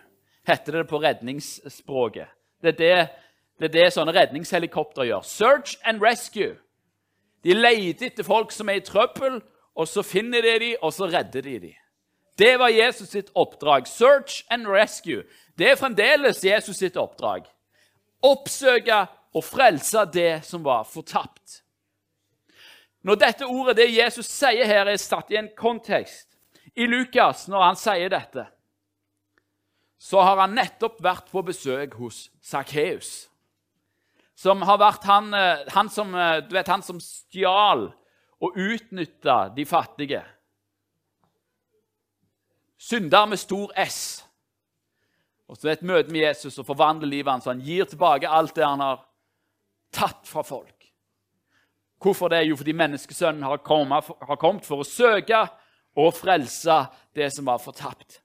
heter 0.48 0.72
det 0.72 0.88
på 0.88 1.02
redningsspråket. 1.04 2.28
Det 2.62 2.68
er 2.68 2.78
det, 2.78 3.10
det 3.60 3.66
er 3.66 3.74
det 3.74 3.94
sånne 3.94 4.16
redningshelikopter 4.16 5.04
gjør. 5.04 5.22
Search 5.28 5.76
and 5.84 6.02
rescue. 6.02 6.56
De 7.44 7.54
leter 7.54 8.08
etter 8.08 8.24
folk 8.24 8.52
som 8.52 8.70
er 8.70 8.80
i 8.80 8.86
trøbbel, 8.86 9.42
og 9.80 9.88
så 9.88 10.04
finner 10.04 10.44
de 10.44 10.58
dem, 10.60 10.82
og 10.84 10.92
så 10.94 11.08
redder 11.08 11.46
de 11.46 11.60
dem. 11.60 11.78
Det 12.40 12.56
var 12.60 12.72
Jesus 12.72 13.10
sitt 13.10 13.32
oppdrag. 13.36 13.88
Search 13.88 14.44
and 14.52 14.68
rescue. 14.68 15.24
Det 15.60 15.72
er 15.72 15.80
fremdeles 15.80 16.44
Jesus 16.44 16.78
sitt 16.80 16.98
oppdrag. 17.00 17.48
Oppsøke 18.24 19.06
og 19.36 19.44
frelse 19.44 20.06
det 20.14 20.42
som 20.48 20.64
var 20.64 20.88
fortapt. 20.88 21.62
Når 23.04 23.20
dette 23.20 23.48
ordet, 23.48 23.78
det 23.80 23.92
Jesus 23.96 24.28
sier 24.28 24.68
her, 24.68 24.88
er 24.88 25.00
satt 25.00 25.32
i 25.32 25.40
en 25.40 25.52
kontekst 25.56 26.28
I 26.76 26.88
Lukas, 26.88 27.48
når 27.48 27.64
han 27.64 27.80
sier 27.80 28.12
dette, 28.12 28.46
så 30.00 30.24
har 30.24 30.40
han 30.40 30.56
nettopp 30.56 31.00
vært 31.04 31.32
på 31.32 31.44
besøk 31.44 31.96
hos 32.00 32.28
Sakkeus. 32.44 33.30
Som 34.36 34.64
har 34.64 34.80
vært 34.80 35.08
han, 35.08 35.34
eh, 35.34 35.66
han 35.76 35.90
som, 35.90 36.16
eh, 36.16 36.64
han 36.68 36.84
som 36.84 37.00
stjal 37.00 37.90
og 38.42 38.56
utnytte 38.56 39.38
de 39.56 39.66
fattige. 39.66 40.24
Synder 42.78 43.26
med 43.26 43.38
stor 43.38 43.74
S. 43.86 44.26
Og 45.50 45.58
så 45.58 45.72
et 45.74 45.82
møte 45.82 46.12
med 46.12 46.22
Jesus 46.22 46.60
og 46.62 46.66
forvandler 46.66 47.10
livet 47.10 47.32
hans. 47.32 47.50
Han 47.50 47.62
gir 47.66 47.90
tilbake 47.90 48.30
alt 48.30 48.56
det 48.56 48.66
han 48.66 48.80
har 48.84 49.02
tatt 49.92 50.28
fra 50.30 50.44
folk. 50.46 50.76
Hvorfor 52.00 52.30
det? 52.32 52.46
Jo, 52.48 52.56
fordi 52.56 52.72
menneskesønnen 52.72 53.44
har 53.44 53.60
kommet 54.40 54.66
for 54.66 54.80
å 54.84 54.88
søke 54.88 55.42
og 56.00 56.14
frelse 56.16 56.86
det 57.16 57.28
som 57.34 57.50
var 57.50 57.60
fortapt. 57.60 58.22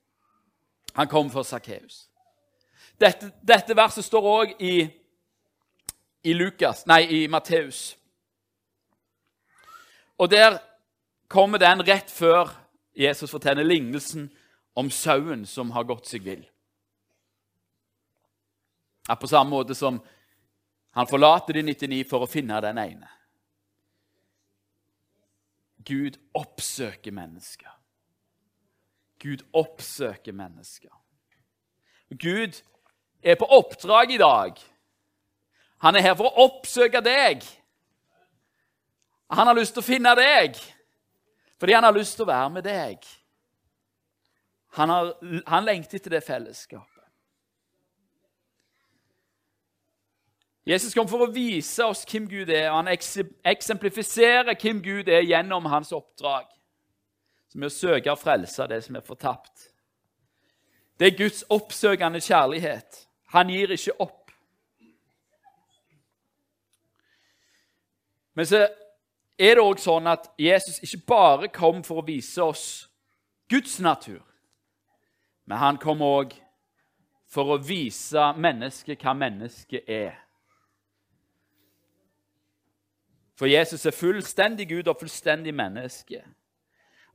Han 0.95 1.07
kom 1.11 1.29
for 1.29 1.43
Sakkeus. 1.43 2.05
Dette, 3.01 3.33
dette, 3.43 3.75
verset 3.75 4.05
står 4.05 4.27
òg 4.31 4.53
i, 4.63 4.85
i, 6.23 6.33
Lukas, 6.33 6.85
nei, 6.87 7.01
i 7.11 7.25
Matteus. 7.27 7.97
Og 10.17 10.31
der 10.31 10.59
kommer 11.27 11.59
den 11.59 11.83
rett 11.87 12.11
før 12.11 12.51
Jesus 12.95 13.31
forteller 13.31 13.63
lignelsen 13.63 14.29
om 14.75 14.91
sauen 14.91 15.45
som 15.45 15.71
har 15.75 15.87
gått 15.87 16.07
seg 16.07 16.23
vill. 16.23 16.43
På 19.05 19.27
samme 19.27 19.51
måte 19.51 19.75
som 19.75 19.99
han 20.95 21.07
forlater 21.07 21.57
de 21.57 21.65
99 21.67 22.05
for 22.09 22.23
å 22.23 22.29
finne 22.29 22.61
den 22.63 22.79
ene. 22.79 23.09
Gud 25.85 26.17
oppsøker 26.33 27.13
mennesker. 27.13 27.69
Gud 29.21 29.43
oppsøker 29.53 30.33
mennesker. 30.33 30.89
Gud 32.09 32.61
er 33.21 33.35
på 33.35 33.45
oppdrag 33.45 34.15
i 34.15 34.21
dag. 34.21 34.57
Han 35.83 35.95
er 35.95 36.07
her 36.07 36.15
for 36.17 36.29
å 36.29 36.47
oppsøke 36.47 37.01
deg. 37.05 37.43
Han 39.33 39.47
har 39.47 39.57
lyst 39.57 39.73
til 39.73 39.81
å 39.81 39.87
finne 39.87 40.15
deg 40.17 40.57
fordi 41.55 41.73
han 41.73 41.85
har 41.87 41.95
lyst 41.95 42.17
til 42.17 42.25
å 42.25 42.29
være 42.29 42.49
med 42.51 42.65
deg. 42.67 43.05
Han, 44.75 44.91
har, 44.91 45.13
han 45.47 45.63
lengter 45.65 45.97
etter 45.97 46.17
det 46.17 46.21
fellesskapet. 46.25 46.91
Jesus 50.65 50.93
kom 50.97 51.07
for 51.07 51.21
å 51.21 51.29
vise 51.31 51.85
oss 51.85 52.01
hvem 52.09 52.25
Gud 52.27 52.49
er, 52.49 52.71
og 52.71 52.81
han 52.81 52.91
eksemplifiserer 52.91 54.57
hvem 54.57 54.81
Gud 54.83 55.09
er 55.13 55.21
gjennom 55.21 55.67
hans 55.69 55.93
oppdrag, 55.93 56.49
som 57.53 57.63
er 57.63 57.69
å 57.69 57.75
søke 57.75 58.11
og 58.11 58.19
frelse 58.19 58.65
det 58.67 58.81
som 58.83 58.97
er 58.97 59.05
fortapt. 59.05 59.69
Det 60.99 61.11
er 61.11 61.19
Guds 61.19 61.43
oppsøkende 61.53 62.21
kjærlighet. 62.23 63.05
Han 63.35 63.51
gir 63.53 63.75
ikke 63.75 63.93
opp. 64.01 64.31
Men 68.35 68.49
så 68.49 68.65
er 69.37 69.57
det 69.57 69.63
òg 69.63 69.79
sånn 69.83 70.07
at 70.07 70.29
Jesus 70.39 70.79
ikke 70.83 71.05
bare 71.07 71.51
kom 71.51 71.83
for 71.83 71.99
å 71.99 72.07
vise 72.07 72.43
oss 72.43 72.65
Guds 73.51 73.77
natur, 73.83 74.21
men 75.45 75.59
han 75.61 75.79
kom 75.81 76.01
òg 76.01 76.33
for 77.29 77.55
å 77.55 77.59
vise 77.61 78.31
mennesket 78.39 79.03
hva 79.03 79.13
mennesket 79.17 79.89
er. 79.91 80.15
For 83.35 83.51
Jesus 83.51 83.83
er 83.85 83.95
fullstendig 83.95 84.69
Gud 84.69 84.87
og 84.87 85.01
fullstendig 85.01 85.51
menneske. 85.55 86.21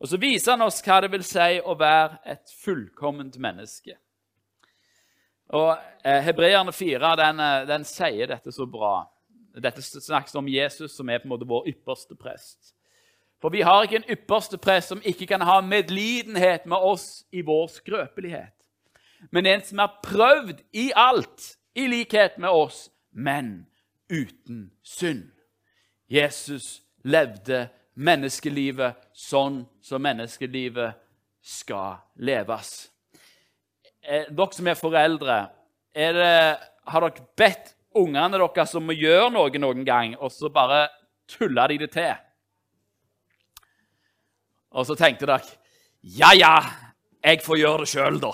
Og 0.01 0.09
så 0.09 0.21
viser 0.21 0.53
han 0.55 0.65
oss 0.65 0.81
hva 0.85 1.01
det 1.05 1.11
vil 1.13 1.25
si 1.25 1.57
å 1.61 1.77
være 1.77 2.21
et 2.29 2.53
fullkomment 2.61 3.37
menneske. 3.41 3.97
Og 5.57 5.73
eh, 6.05 6.21
Hebreerne 6.25 6.73
4 6.73 7.15
den, 7.19 7.41
eh, 7.45 7.65
den 7.69 7.85
sier 7.89 8.31
dette 8.31 8.53
så 8.55 8.69
bra. 8.71 9.03
Dette 9.57 9.83
snakkes 9.83 10.35
om 10.39 10.49
Jesus, 10.49 10.93
som 10.95 11.09
er 11.09 11.19
på 11.19 11.27
en 11.27 11.35
måte 11.35 11.49
vår 11.49 11.69
ypperste 11.73 12.15
prest. 12.19 12.75
For 13.41 13.51
vi 13.51 13.65
har 13.65 13.83
ikke 13.83 14.03
en 14.03 14.11
ypperste 14.13 14.59
prest 14.61 14.93
som 14.93 15.03
ikke 15.05 15.27
kan 15.27 15.43
ha 15.49 15.61
medlidenhet 15.65 16.67
med 16.69 16.77
oss 16.77 17.25
i 17.33 17.41
vår 17.41 17.71
skrøpelighet, 17.73 18.55
men 19.31 19.47
en 19.47 19.65
som 19.65 19.81
er 19.83 19.97
prøvd 20.05 20.63
i 20.73 20.91
alt, 20.97 21.57
i 21.75 21.87
likhet 21.87 22.39
med 22.39 22.49
oss, 22.49 22.89
men 23.13 23.67
uten 24.11 24.71
synd. 24.83 25.31
Jesus 26.11 26.83
levde 27.05 27.69
menneskelivet 27.95 28.99
sånn 29.17 29.63
som 29.85 30.03
menneskelivet 30.03 30.99
skal 31.41 32.01
leves. 32.21 32.91
Eh, 34.03 34.29
dere 34.29 34.57
som 34.57 34.69
er 34.69 34.79
foreldre, 34.79 35.39
er 35.95 36.17
det, 36.17 36.35
har 36.91 37.07
dere 37.07 37.29
bedt 37.39 37.75
ungene 37.97 38.39
deres 38.39 38.73
som 38.73 38.85
må 38.87 38.95
gjøre 38.97 39.31
noe 39.35 39.63
noen 39.63 39.85
gang, 39.87 40.17
og 40.19 40.33
så 40.33 40.51
bare 40.53 40.89
tuller 41.31 41.73
de 41.73 41.79
det 41.85 41.91
til. 41.95 42.13
Og 44.71 44.87
så 44.87 44.95
tenkte 44.99 45.27
dere 45.27 45.59
ja, 46.01 46.31
ja, 46.33 46.55
Jeg 47.23 47.43
får 47.45 47.59
gjøre 47.59 47.83
det 47.83 47.91
sjøl, 47.91 48.21
da. 48.23 48.31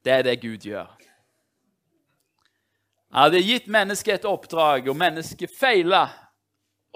Det 0.00 0.12
er 0.14 0.22
det 0.24 0.40
Gud 0.40 0.64
gjør. 0.64 0.88
Han 3.10 3.26
hadde 3.26 3.42
gitt 3.44 3.66
mennesket 3.68 4.20
et 4.20 4.28
oppdrag, 4.30 4.88
og 4.88 4.96
mennesket 4.96 5.52
feila. 5.52 6.06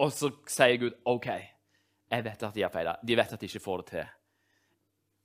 Og 0.01 0.12
så 0.14 0.31
sier 0.51 0.79
Gud 0.81 0.94
OK, 1.11 1.27
jeg 2.11 2.25
vet 2.25 2.47
at 2.47 2.55
de 2.55 2.64
har 2.64 2.73
feila. 2.73 2.94
De 3.03 3.18
vet 3.18 3.35
at 3.35 3.40
de 3.40 3.51
ikke 3.51 3.62
får 3.62 3.83
det 3.83 3.90
til. 3.90 4.07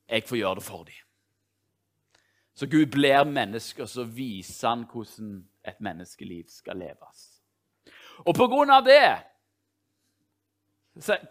Jeg 0.09 0.25
får 0.27 0.41
gjøre 0.41 0.59
det 0.59 0.65
for 0.65 0.83
dem. 0.89 1.08
Så 2.59 2.65
Gud 2.65 2.91
blir 2.91 3.23
menneske, 3.23 3.85
og 3.85 3.89
så 3.89 4.03
viser 4.03 4.67
han 4.67 4.81
hvordan 4.91 5.35
et 5.63 5.77
menneskeliv 5.79 6.49
skal 6.51 6.75
leves. 6.75 7.21
Og 8.27 8.35
på 8.35 8.47
grunn 8.51 8.73
av 8.75 8.83
det 8.83 9.05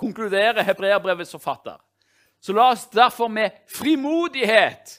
konkluderer 0.00 0.64
hebreerbrevets 0.64 1.34
forfatter. 1.36 1.76
Så 2.40 2.54
la 2.56 2.70
oss 2.72 2.86
derfor 2.88 3.28
med 3.28 3.58
frimodighet 3.68 4.94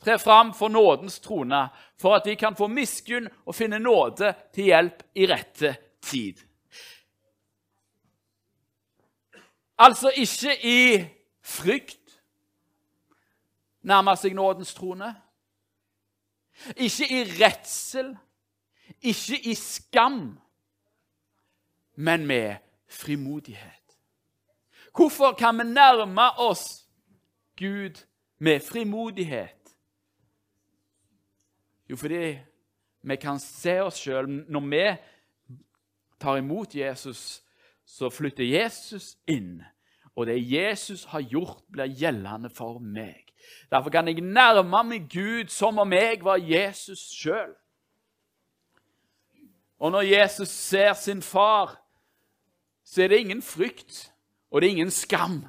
tre 0.00 0.16
fram 0.18 0.54
for 0.56 0.72
nådens 0.72 1.20
trone, 1.20 1.68
for 2.00 2.16
at 2.16 2.24
vi 2.26 2.38
kan 2.40 2.56
få 2.56 2.70
miskunn 2.72 3.28
og 3.44 3.54
finne 3.54 3.76
nåde 3.78 4.32
til 4.56 4.70
hjelp 4.70 5.04
i 5.12 5.28
rette 5.28 5.74
tid. 6.00 6.40
Altså 9.76 10.08
ikke 10.16 10.56
i 10.64 11.04
frykt 11.44 12.16
nærmer 13.84 14.16
seg 14.16 14.32
nådens 14.32 14.72
trone. 14.72 15.12
Ikke 16.76 17.06
i 17.10 17.22
redsel, 17.24 18.16
ikke 19.02 19.40
i 19.50 19.54
skam, 19.54 20.38
men 21.96 22.26
med 22.26 22.56
frimodighet. 22.88 23.96
Hvorfor 24.96 25.32
kan 25.32 25.58
vi 25.58 25.64
nærme 25.64 26.30
oss 26.38 26.88
Gud 27.56 28.06
med 28.38 28.60
frimodighet? 28.60 29.76
Jo, 31.90 31.96
fordi 31.96 32.38
vi 33.02 33.16
kan 33.16 33.38
se 33.38 33.80
oss 33.80 34.00
sjøl 34.02 34.26
Når 34.28 34.60
vi 34.60 34.96
tar 36.20 36.36
imot 36.36 36.74
Jesus, 36.74 37.42
så 37.84 38.10
flytter 38.10 38.44
Jesus 38.44 39.16
inn. 39.26 39.62
Og 40.16 40.26
det 40.26 40.52
Jesus 40.52 41.04
har 41.04 41.20
gjort, 41.20 41.62
blir 41.70 41.92
gjeldende 41.92 42.50
for 42.50 42.80
meg. 42.80 43.25
Derfor 43.70 43.90
kan 43.90 44.08
jeg 44.08 44.20
nærme 44.20 44.82
meg 44.84 45.08
Gud 45.12 45.48
som 45.48 45.78
om 45.78 45.92
jeg 45.92 46.24
var 46.24 46.36
Jesus 46.36 46.98
sjøl. 46.98 47.54
Og 49.78 49.92
når 49.92 50.00
Jesus 50.00 50.48
ser 50.48 50.92
sin 50.92 51.22
far, 51.22 51.82
så 52.84 53.02
er 53.02 53.08
det 53.08 53.18
ingen 53.18 53.42
frykt, 53.42 54.12
og 54.50 54.60
det 54.60 54.66
er 54.68 54.70
ingen 54.70 54.90
skam. 54.90 55.44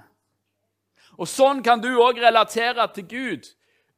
Og 1.17 1.27
Sånn 1.27 1.63
kan 1.63 1.81
du 1.81 1.89
òg 2.01 2.19
relatere 2.21 2.87
til 2.93 3.07
Gud. 3.09 3.47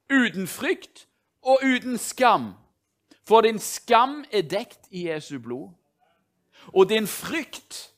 Uten 0.09 0.47
frykt 0.47 1.07
og 1.41 1.63
uten 1.63 1.97
skam. 1.97 2.53
For 3.27 3.41
din 3.41 3.59
skam 3.59 4.23
er 4.31 4.47
dekt 4.47 4.87
i 4.91 5.07
Jesu 5.09 5.39
blod. 5.39 5.69
Og 6.73 6.89
din 6.89 7.07
frykt 7.07 7.91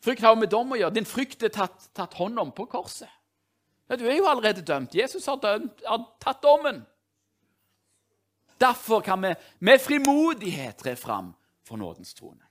Frykt 0.00 0.24
har 0.24 0.36
med 0.36 0.48
dom 0.48 0.72
å 0.72 0.78
gjøre. 0.80 0.96
Din 0.96 1.08
frykt 1.08 1.42
er 1.44 1.52
tatt, 1.52 1.90
tatt 1.96 2.16
hånd 2.16 2.38
om 2.40 2.52
på 2.56 2.64
korset. 2.72 3.10
Ja, 3.90 3.98
du 3.98 4.06
er 4.06 4.16
jo 4.16 4.28
allerede 4.30 4.62
dømt. 4.64 4.94
Jesus 4.94 5.26
har, 5.26 5.40
dømt, 5.42 5.82
har 5.84 6.04
tatt 6.22 6.42
dommen. 6.42 6.84
Derfor 8.60 9.00
kan 9.00 9.22
vi 9.22 9.34
med 9.58 9.80
frimodighet 9.80 10.78
tre 10.78 10.94
fram 10.96 11.32
for 11.66 11.80
nådens 11.80 12.14
trone. 12.14 12.44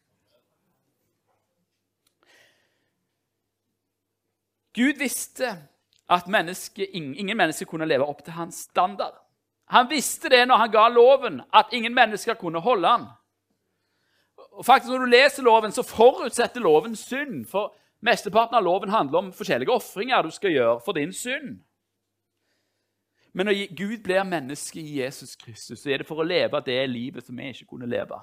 Gud 4.73 4.97
visste 4.97 5.55
at 6.09 6.27
menneske, 6.27 6.85
ingen 6.85 7.37
mennesker 7.37 7.65
kunne 7.65 7.87
leve 7.89 8.05
opp 8.05 8.21
til 8.25 8.33
hans 8.33 8.65
standard. 8.69 9.17
Han 9.69 9.89
visste 9.89 10.29
det 10.29 10.45
når 10.47 10.63
han 10.63 10.71
ga 10.73 10.85
loven, 10.89 11.41
at 11.53 11.73
ingen 11.73 11.93
mennesker 11.93 12.37
kunne 12.39 12.61
holde 12.61 12.89
den. 12.89 13.07
Og 14.51 14.65
faktisk 14.65 14.91
Når 14.91 14.97
du 14.97 15.05
leser 15.05 15.43
loven, 15.43 15.71
så 15.71 15.83
forutsetter 15.83 16.61
loven 16.61 16.95
synd. 16.95 17.45
For 17.47 17.73
mesteparten 18.01 18.57
av 18.57 18.63
loven 18.63 18.89
handler 18.89 19.17
om 19.17 19.33
forskjellige 19.33 19.71
ofringer 19.71 20.21
du 20.21 20.31
skal 20.31 20.51
gjøre 20.51 20.79
for 20.85 20.93
din 20.93 21.13
synd. 21.13 21.59
Men 23.33 23.45
når 23.45 23.75
Gud 23.75 23.97
blir 24.03 24.23
menneske 24.23 24.81
i 24.81 25.01
Jesus 25.01 25.35
Kristus, 25.35 25.79
så 25.79 25.89
er 25.89 26.01
det 26.01 26.07
for 26.07 26.19
å 26.19 26.27
leve 26.27 26.61
det 26.65 26.79
livet 26.89 27.25
som 27.25 27.37
vi 27.37 27.51
ikke 27.53 27.69
kunne 27.69 27.89
leve. 27.89 28.17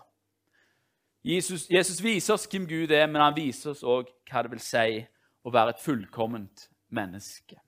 Jesus, 1.27 1.71
Jesus 1.71 2.03
viser 2.03 2.35
oss 2.35 2.47
hvem 2.51 2.67
Gud 2.67 2.91
er, 2.91 3.07
men 3.07 3.23
han 3.23 3.37
viser 3.37 3.71
oss 3.71 3.83
òg 3.83 4.11
hva 4.31 4.43
det 4.43 4.53
vil 4.53 4.63
si 4.63 5.01
å 5.47 5.53
være 5.55 5.75
et 5.75 5.83
fullkomment 5.83 6.69
menneske. 6.95 7.59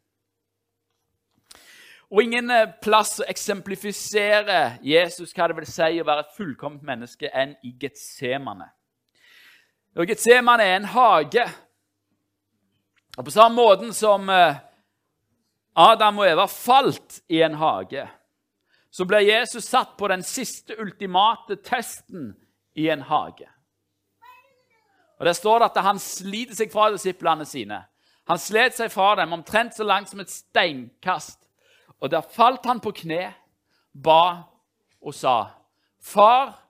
Og 2.09 2.23
ingen 2.25 2.51
eh, 2.51 2.71
plass 2.81 3.19
å 3.21 3.27
eksemplifisere 3.29 4.79
Jesus 4.85 5.35
hva 5.37 5.49
det 5.49 5.59
vil 5.59 5.69
si 5.69 6.01
å 6.01 6.07
være 6.09 6.25
et 6.25 6.37
fullkomment 6.37 6.85
menneske, 6.89 7.29
enn 7.29 7.53
i 7.67 7.75
Getsemane. 7.81 8.71
Og 9.99 10.09
Getsemane 10.09 10.65
er 10.65 10.79
en 10.79 10.89
hage. 10.89 11.45
Og 13.19 13.27
På 13.27 13.35
samme 13.35 13.61
måte 13.61 13.91
som 13.97 14.29
eh, 14.33 14.61
Adam 15.77 16.23
og 16.23 16.31
Eva 16.31 16.47
falt 16.49 17.21
i 17.29 17.43
en 17.45 17.59
hage, 17.61 18.07
så 18.91 19.05
ble 19.05 19.21
Jesus 19.27 19.69
satt 19.69 19.93
på 19.99 20.09
den 20.09 20.25
siste 20.25 20.79
ultimate 20.81 21.59
testen 21.63 22.33
i 22.79 22.89
en 22.89 23.05
hage. 23.05 23.47
Og 25.19 25.27
Der 25.27 25.37
står 25.37 25.59
det 25.59 25.71
at 25.73 25.85
han 25.85 25.99
sliter 25.99 26.57
seg 26.57 26.73
fra 26.73 26.89
disiplene 26.95 27.45
sine. 27.45 27.83
Han 28.31 28.41
slet 28.41 28.77
seg 28.77 28.93
fra 28.93 29.15
dem 29.19 29.33
omtrent 29.35 29.77
så 29.77 29.85
langt 29.85 30.09
som 30.09 30.21
et 30.23 30.33
steinkast. 30.33 31.48
Og 32.01 32.11
der 32.11 32.21
falt 32.21 32.67
han 32.67 32.81
på 32.81 32.93
kne, 32.95 33.35
ba 33.95 34.43
og 35.01 35.15
sa, 35.15 35.45
'Far, 36.01 36.63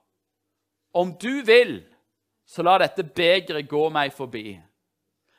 om 0.93 1.13
du 1.13 1.41
vil, 1.45 1.83
så 2.45 2.63
la 2.63 2.77
dette 2.77 3.03
begeret 3.03 3.69
gå 3.69 3.89
meg 3.89 4.13
forbi.' 4.13 4.59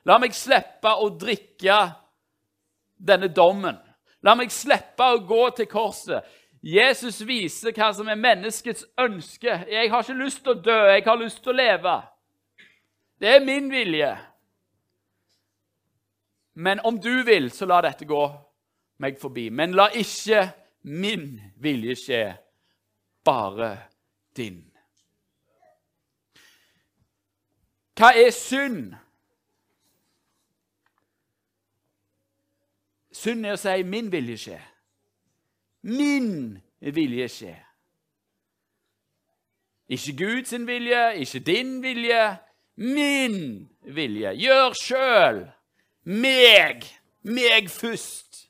'La 0.04 0.18
meg 0.18 0.34
slippe 0.34 0.88
å 0.88 1.08
drikke 1.18 1.92
denne 2.98 3.28
dommen.' 3.28 3.80
'La 4.22 4.34
meg 4.34 4.50
slippe 4.50 5.02
å 5.02 5.24
gå 5.26 5.50
til 5.56 5.66
korset.' 5.66 6.24
Jesus 6.62 7.22
viser 7.26 7.72
hva 7.72 7.92
som 7.96 8.08
er 8.08 8.20
menneskets 8.20 8.84
ønske. 8.98 9.64
'Jeg 9.68 9.90
har 9.90 10.02
ikke 10.02 10.24
lyst 10.24 10.42
til 10.44 10.52
å 10.52 10.62
dø, 10.62 10.80
jeg 10.92 11.04
har 11.04 11.16
lyst 11.16 11.42
til 11.42 11.52
å 11.52 11.56
leve.' 11.56 12.02
Det 13.20 13.28
er 13.28 13.44
min 13.44 13.70
vilje. 13.70 14.18
Men 16.54 16.80
om 16.84 17.00
du 17.00 17.22
vil, 17.22 17.50
så 17.50 17.66
la 17.66 17.80
dette 17.80 18.04
gå 18.04 18.49
meg 19.00 19.18
forbi. 19.20 19.48
Men 19.48 19.74
la 19.76 19.88
ikke 19.96 20.44
min 20.82 21.40
vilje 21.60 21.96
skje, 21.96 22.24
bare 23.24 23.76
din. 24.36 24.62
Hva 28.00 28.14
er 28.16 28.30
synd? 28.32 28.94
Synd 33.12 33.44
er 33.44 33.52
å 33.52 33.60
si 33.60 33.82
'min 33.82 34.08
vilje 34.12 34.36
skje'. 34.40 34.62
Min 35.82 36.58
vilje 36.80 37.28
skje. 37.28 37.56
Ikke 39.88 40.16
Guds 40.16 40.52
vilje, 40.52 41.14
ikke 41.20 41.40
din 41.40 41.82
vilje. 41.82 42.38
Min 42.76 43.68
vilje. 43.84 44.32
Gjør 44.38 44.72
sjøl. 44.72 45.40
Meg. 46.04 46.86
Meg 47.22 47.70
først. 47.70 48.49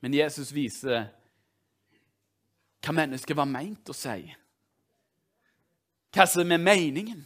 Men 0.00 0.14
Jesus 0.14 0.52
viser 0.54 1.08
hva 2.84 2.94
mennesket 2.94 3.36
var 3.36 3.48
meint 3.50 3.90
å 3.90 3.96
si. 3.96 4.20
Hva 6.14 6.26
som 6.30 6.52
er 6.54 6.62
meningen. 6.62 7.24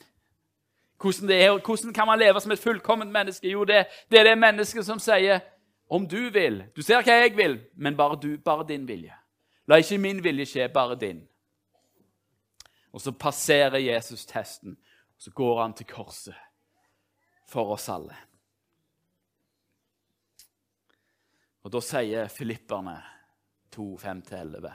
Hvordan, 1.02 1.28
det 1.28 1.38
er, 1.44 1.58
hvordan 1.58 1.92
kan 1.94 2.06
man 2.06 2.18
leve 2.18 2.40
som 2.40 2.52
et 2.54 2.62
fullkomment 2.62 3.12
menneske? 3.12 3.50
Jo, 3.50 3.64
det, 3.68 3.84
det 4.10 4.20
er 4.20 4.30
det 4.30 4.38
mennesket 4.38 4.86
som 4.86 5.00
sier 5.02 5.42
om 5.92 6.06
du 6.08 6.30
vil 6.32 6.62
Du 6.76 6.80
ser 6.82 7.02
hva 7.04 7.18
jeg 7.20 7.34
vil, 7.36 7.58
men 7.74 7.96
bare, 7.96 8.16
du, 8.22 8.38
bare 8.38 8.64
din 8.68 8.86
vilje. 8.88 9.12
La 9.68 9.78
ikke 9.82 9.98
min 10.00 10.22
vilje 10.24 10.46
skje, 10.48 10.68
bare 10.72 10.96
din. 10.98 11.20
Og 12.92 13.00
så 13.00 13.12
passerer 13.12 13.80
Jesus 13.80 14.26
testen, 14.26 14.76
og 15.16 15.22
så 15.22 15.30
går 15.30 15.60
han 15.62 15.74
til 15.76 15.86
korset 15.86 16.38
for 17.48 17.74
oss 17.74 17.88
alle. 17.92 18.16
Og 21.62 21.70
Da 21.70 21.80
sier 21.80 22.28
filipperne 22.28 22.96
2, 23.70 23.96
5-11.: 23.96 24.72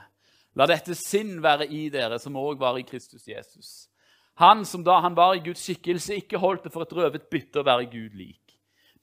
La 0.56 0.66
dette 0.66 0.96
sinn 0.96 1.42
være 1.44 1.68
i 1.68 1.90
dere, 1.90 2.20
som 2.20 2.36
òg 2.40 2.60
var 2.60 2.80
i 2.80 2.86
Kristus 2.88 3.28
Jesus. 3.28 3.90
Han 4.38 4.66
som 4.66 4.84
da 4.84 5.00
han 5.02 5.16
var 5.16 5.36
i 5.36 5.44
Guds 5.44 5.64
skikkelse, 5.66 6.16
ikke 6.16 6.38
holdt 6.38 6.64
det 6.64 6.72
for 6.74 6.86
et 6.86 6.94
røvet 6.94 7.30
bytte 7.30 7.60
å 7.60 7.66
være 7.66 7.90
Gud 7.90 8.14
lik, 8.14 8.54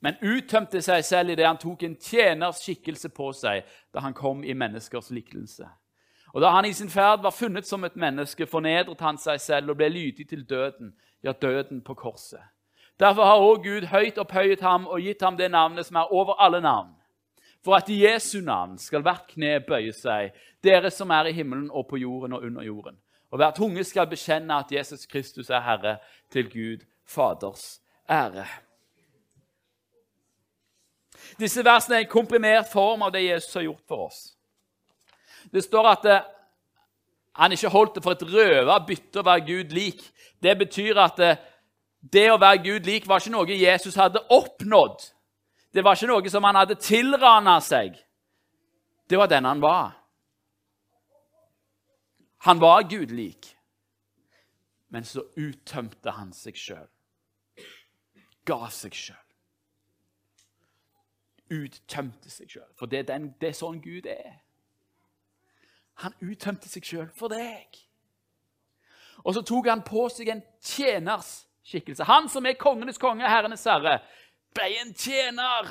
men 0.00 0.18
uttømte 0.22 0.82
seg 0.82 1.04
selv 1.04 1.32
i 1.32 1.36
det 1.38 1.46
han 1.46 1.58
tok 1.58 1.82
en 1.82 1.96
tjeners 1.98 2.60
skikkelse 2.62 3.10
på 3.10 3.32
seg 3.34 3.64
da 3.92 4.04
han 4.04 4.14
kom 4.14 4.44
i 4.44 4.54
menneskers 4.54 5.10
liknelse. 5.10 5.66
Og 6.34 6.40
Da 6.42 6.50
han 6.50 6.64
i 6.64 6.72
sin 6.72 6.90
ferd 6.90 7.22
var 7.22 7.30
funnet 7.30 7.66
som 7.66 7.84
et 7.84 7.96
menneske, 7.96 8.46
fornedret 8.46 9.00
han 9.00 9.18
seg 9.18 9.40
selv 9.40 9.70
og 9.70 9.76
ble 9.76 9.88
lydig 9.88 10.28
til 10.28 10.42
døden, 10.42 10.94
ja, 11.22 11.32
døden 11.32 11.82
på 11.82 11.94
korset. 11.94 12.42
Derfor 12.98 13.24
har 13.24 13.38
også 13.38 13.62
Gud 13.62 13.86
høyt 13.86 14.18
opphøyet 14.18 14.60
ham 14.60 14.86
og 14.86 15.00
gitt 15.00 15.22
ham 15.22 15.36
det 15.36 15.50
navnet 15.50 15.86
som 15.86 15.96
er 15.96 16.12
over 16.12 16.34
alle 16.42 16.60
navn. 16.60 16.90
For 17.64 17.76
at 17.78 17.88
i 17.88 18.02
Jesu 18.04 18.40
navn 18.44 18.76
skal 18.78 19.02
hvert 19.02 19.24
kne 19.30 19.56
bøye 19.64 19.92
seg, 19.96 20.34
dere 20.64 20.90
som 20.92 21.12
er 21.14 21.30
i 21.30 21.36
himmelen 21.36 21.70
og 21.72 21.86
på 21.88 21.96
jorden 21.96 22.36
og 22.36 22.44
under 22.44 22.62
jorden. 22.62 22.98
Og 23.32 23.40
hver 23.40 23.54
tunge 23.56 23.84
skal 23.84 24.06
bekjenne 24.06 24.58
at 24.60 24.72
Jesus 24.72 25.06
Kristus 25.06 25.50
er 25.50 25.64
Herre, 25.64 25.96
til 26.30 26.50
Gud 26.50 26.84
Faders 27.06 27.80
ære. 28.10 28.46
Disse 31.40 31.64
versene 31.64 31.96
er 31.96 32.04
en 32.04 32.12
komprimert 32.12 32.68
form 32.72 33.02
av 33.02 33.12
det 33.14 33.24
Jesus 33.24 33.54
har 33.54 33.66
gjort 33.66 33.88
for 33.88 34.06
oss. 34.06 34.20
Det 35.52 35.64
står 35.64 35.88
at 35.88 36.06
eh, 36.10 36.28
han 37.40 37.52
ikke 37.52 37.72
holdt 37.72 37.96
det 37.96 38.04
for 38.04 38.14
et 38.14 38.26
røva 38.28 38.78
bytte 38.86 39.20
å 39.20 39.26
være 39.26 39.46
Gud 39.48 39.74
lik. 39.74 40.02
Det 40.42 40.54
betyr 40.58 41.00
at 41.00 41.20
eh, 41.24 41.40
det 42.12 42.28
å 42.30 42.38
være 42.40 42.62
Gud 42.62 42.86
lik 42.86 43.08
var 43.08 43.22
ikke 43.22 43.34
noe 43.34 43.58
Jesus 43.58 43.96
hadde 43.98 44.22
oppnådd. 44.30 45.13
Det 45.74 45.82
var 45.82 45.96
ikke 45.98 46.10
noe 46.12 46.30
som 46.30 46.46
han 46.46 46.58
hadde 46.60 46.78
tilrana 46.78 47.58
seg. 47.64 47.96
Det 49.10 49.18
var 49.18 49.26
den 49.30 49.44
han 49.44 49.62
var. 49.62 49.96
Han 52.46 52.60
var 52.62 52.86
gudlik. 52.86 53.50
Men 54.88 55.04
så 55.04 55.24
uttømte 55.34 56.14
han 56.14 56.30
seg 56.36 56.58
sjøl. 56.60 56.86
Ga 58.46 58.68
seg 58.70 58.94
sjøl. 58.94 59.18
Uttømte 61.50 62.30
seg 62.30 62.54
sjøl. 62.54 62.70
For 62.78 62.86
det 62.86 63.02
er, 63.02 63.08
den, 63.10 63.32
det 63.40 63.50
er 63.50 63.58
sånn 63.58 63.80
Gud 63.82 64.06
er. 64.06 64.36
Han 66.04 66.14
uttømte 66.22 66.70
seg 66.70 66.86
sjøl 66.86 67.10
for 67.16 67.34
deg. 67.34 67.80
Og 69.24 69.34
så 69.34 69.42
tok 69.46 69.72
han 69.72 69.82
på 69.86 70.06
seg 70.12 70.30
en 70.30 70.44
tjeners 70.62 71.40
skikkelse. 71.66 72.06
Han 72.06 72.28
som 72.30 72.46
er 72.46 72.58
kongenes 72.60 73.00
konge, 73.00 73.26
herrenes 73.26 73.64
herre, 73.66 73.98
ble 74.54 74.70
en 74.80 74.94
tjener. 74.94 75.70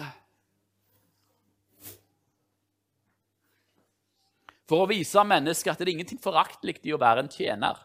For 4.69 4.83
å 4.83 4.89
vise 4.89 5.23
mennesket 5.27 5.73
at 5.73 5.81
det 5.81 5.89
er 5.89 5.95
ingenting 5.97 6.21
foraktelig 6.23 6.79
i 6.87 6.93
å 6.95 7.01
være 7.01 7.25
en 7.25 7.31
tjener. 7.31 7.79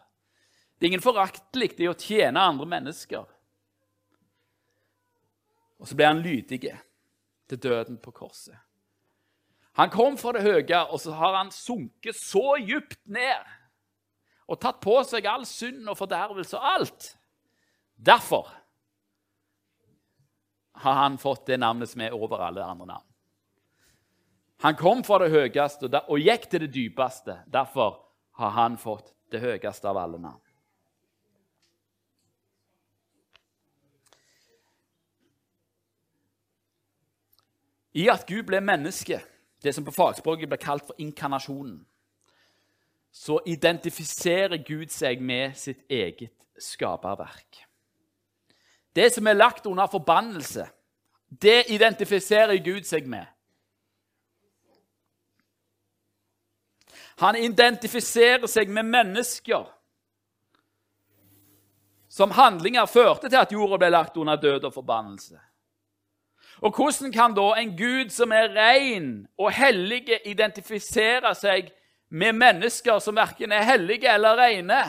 Det 0.79 0.87
er 0.87 0.93
ingen 0.93 1.03
foraktelig 1.03 1.73
i 1.83 1.89
å 1.91 1.97
tjene 1.97 2.39
andre 2.39 2.67
mennesker. 2.69 3.27
Og 5.79 5.87
så 5.87 5.95
ble 5.95 6.07
han 6.07 6.23
lydig 6.23 6.61
til 7.49 7.61
døden 7.61 7.99
på 8.01 8.13
korset. 8.15 8.57
Han 9.79 9.91
kom 9.91 10.17
fra 10.19 10.33
det 10.35 10.43
høye, 10.43 10.79
og 10.91 10.99
så 10.99 11.13
har 11.15 11.37
han 11.37 11.51
sunket 11.55 12.17
så 12.17 12.57
djupt 12.59 12.99
ned 13.07 13.55
og 14.49 14.57
tatt 14.59 14.79
på 14.81 14.95
seg 15.05 15.27
all 15.29 15.45
synd 15.45 15.85
og 15.91 15.97
fordervelse 15.99 16.57
og 16.57 16.65
alt. 16.65 17.11
Derfor 17.95 18.49
har 20.79 20.93
han 20.93 21.17
fått 21.17 21.45
det 21.45 21.59
navnet 21.59 21.91
som 21.91 22.01
er 22.01 22.15
over 22.15 22.41
alle 22.43 22.63
andre 22.63 22.85
navn. 22.87 23.05
Han 24.63 24.75
kom 24.75 25.03
fra 25.07 25.21
det 25.23 25.31
høyeste 25.31 25.87
og 26.01 26.19
gikk 26.19 26.49
til 26.51 26.65
det 26.65 26.73
dypeste. 26.73 27.37
Derfor 27.47 27.99
har 28.39 28.55
han 28.55 28.77
fått 28.79 29.13
det 29.31 29.39
høyeste 29.43 29.87
av 29.87 29.99
alle 29.99 30.19
navn. 30.19 30.41
I 37.99 38.05
at 38.11 38.27
Gud 38.27 38.45
ble 38.47 38.59
menneske, 38.61 39.19
det 39.63 39.73
som 39.75 39.83
på 39.83 39.91
fagspråket 39.95 40.47
ble 40.47 40.59
kalt 40.61 40.85
for 40.87 40.99
inkarnasjonen, 41.01 41.81
så 43.11 43.39
identifiserer 43.49 44.61
Gud 44.61 44.93
seg 44.93 45.23
med 45.23 45.57
sitt 45.57 45.81
eget 45.89 46.35
skaperverk. 46.61 47.65
Det 48.95 49.11
som 49.13 49.27
er 49.27 49.37
lagt 49.37 49.65
under 49.65 49.87
forbannelse, 49.87 50.67
det 51.41 51.63
identifiserer 51.69 52.57
Gud 52.63 52.87
seg 52.89 53.07
med. 53.07 53.25
Han 57.19 57.35
identifiserer 57.35 58.47
seg 58.47 58.71
med 58.71 58.87
mennesker 58.87 59.67
som 62.09 62.31
handlinger 62.31 62.87
førte 62.89 63.29
til 63.29 63.37
at 63.37 63.51
jorda 63.53 63.77
ble 63.77 63.91
lagt 63.93 64.17
under 64.17 64.39
død 64.39 64.65
og 64.71 64.73
forbannelse. 64.73 65.37
Og 66.59 66.75
hvordan 66.75 67.11
kan 67.13 67.35
da 67.35 67.53
en 67.59 67.75
Gud 67.77 68.09
som 68.11 68.33
er 68.35 68.49
ren 68.55 69.27
og 69.37 69.51
hellig, 69.55 70.09
identifisere 70.25 71.31
seg 71.37 71.69
med 72.09 72.35
mennesker 72.35 72.99
som 72.99 73.15
verken 73.15 73.53
er 73.55 73.67
hellige 73.67 74.09
eller 74.11 74.39
rene? 74.39 74.81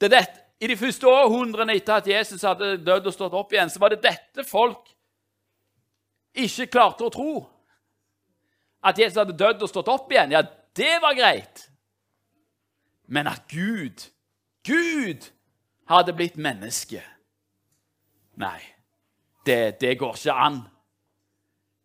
Det 0.00 0.08
er 0.08 0.16
dette, 0.16 0.43
i 0.64 0.68
de 0.70 0.76
første 0.80 1.08
århundrene 1.08 1.74
etter 1.76 1.98
at 1.98 2.06
Jesus 2.08 2.42
hadde 2.46 2.78
dødd 2.80 3.10
og 3.10 3.12
stått 3.12 3.34
opp 3.36 3.52
igjen, 3.52 3.68
så 3.68 3.82
var 3.82 3.92
det 3.92 4.04
dette 4.04 4.46
folk 4.48 4.88
ikke 6.40 6.70
klarte 6.72 7.04
å 7.04 7.12
tro. 7.12 7.32
At 8.84 8.98
Jesus 9.00 9.18
hadde 9.20 9.36
dødd 9.36 9.64
og 9.64 9.68
stått 9.70 9.90
opp 9.92 10.12
igjen, 10.12 10.32
ja, 10.32 10.40
det 10.76 10.94
var 11.04 11.16
greit. 11.18 11.66
Men 13.12 13.28
at 13.28 13.44
Gud, 13.52 14.06
Gud, 14.64 15.28
hadde 15.84 16.14
blitt 16.16 16.38
menneske 16.40 17.02
Nei, 18.40 18.56
det, 19.46 19.76
det 19.78 19.92
går 20.00 20.16
ikke 20.16 20.32
an. 20.32 20.56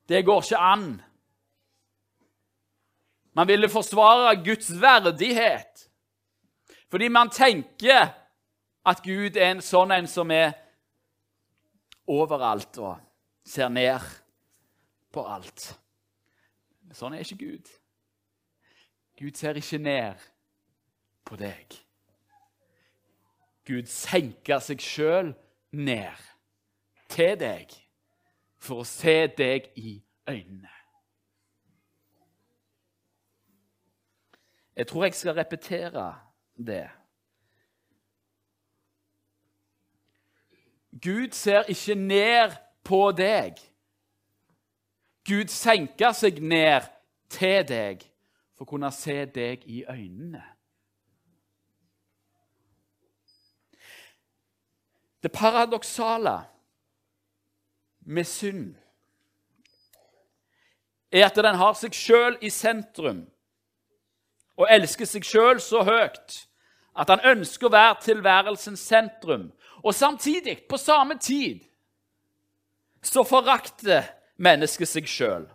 Det 0.09 0.23
går 0.25 0.39
ikke 0.41 0.61
an. 0.65 0.86
Man 3.38 3.49
ville 3.51 3.69
forsvare 3.69 4.39
Guds 4.41 4.71
verdighet 4.82 5.86
fordi 6.89 7.11
man 7.13 7.30
tenker 7.30 8.07
at 8.86 9.03
Gud 9.03 9.38
er 9.38 9.51
en 9.51 9.61
sånn 9.63 9.91
en 9.91 10.07
som 10.07 10.32
er 10.32 10.53
overalt 12.09 12.80
og 12.82 12.97
ser 13.45 13.69
ned 13.69 14.05
på 15.13 15.25
alt. 15.25 15.69
Sånn 16.95 17.13
er 17.13 17.25
ikke 17.25 17.43
Gud. 17.43 17.69
Gud 19.19 19.38
ser 19.38 19.59
ikke 19.59 19.82
ned 19.82 20.21
på 21.27 21.38
deg. 21.38 21.75
Gud 23.67 23.89
senker 23.91 24.61
seg 24.63 24.82
sjøl 24.82 25.34
ned 25.75 26.25
til 27.11 27.36
deg 27.38 27.73
for 28.59 28.82
å 28.82 28.88
se 28.88 29.27
deg 29.38 29.69
i 29.77 29.99
øynene. 30.30 30.71
Jeg 34.80 34.88
tror 34.88 35.03
jeg 35.05 35.13
skal 35.19 35.36
repetere 35.36 36.05
det. 36.55 36.88
Gud 40.91 41.31
ser 41.31 41.63
ikke 41.69 41.95
ned 41.95 42.51
på 42.83 43.11
deg. 43.11 43.59
Gud 45.27 45.47
senker 45.53 46.15
seg 46.17 46.41
ned 46.41 46.87
til 47.29 47.61
deg 47.69 48.05
for 48.57 48.65
å 48.65 48.71
kunne 48.73 48.89
se 48.91 49.21
deg 49.29 49.65
i 49.69 49.83
øynene. 49.85 50.41
Det 55.23 55.31
paradoksale 55.31 56.39
med 57.99 58.23
synd 58.23 58.75
er 61.11 61.25
at 61.25 61.35
den 61.35 61.55
har 61.59 61.75
seg 61.75 61.93
sjøl 61.93 62.37
i 62.41 62.49
sentrum 62.53 63.25
og 64.59 64.67
elsker 64.71 65.07
seg 65.07 65.27
sjøl 65.27 65.59
så 65.63 65.83
høyt 65.83 66.37
at 66.99 67.11
han 67.11 67.23
ønsker 67.35 67.67
å 67.67 67.73
være 67.73 67.99
tilværelsens 68.03 68.81
sentrum 68.83 69.49
og 69.84 69.95
samtidig, 69.95 70.67
på 70.67 70.77
samme 70.77 71.17
tid, 71.17 71.59
så 73.03 73.23
forakter 73.23 74.03
mennesket 74.38 74.89
seg 74.89 75.07
sjøl 75.07 75.47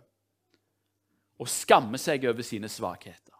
og 1.39 1.49
skammer 1.51 2.01
seg 2.01 2.25
over 2.29 2.45
sine 2.45 2.69
svakheter. 2.71 3.33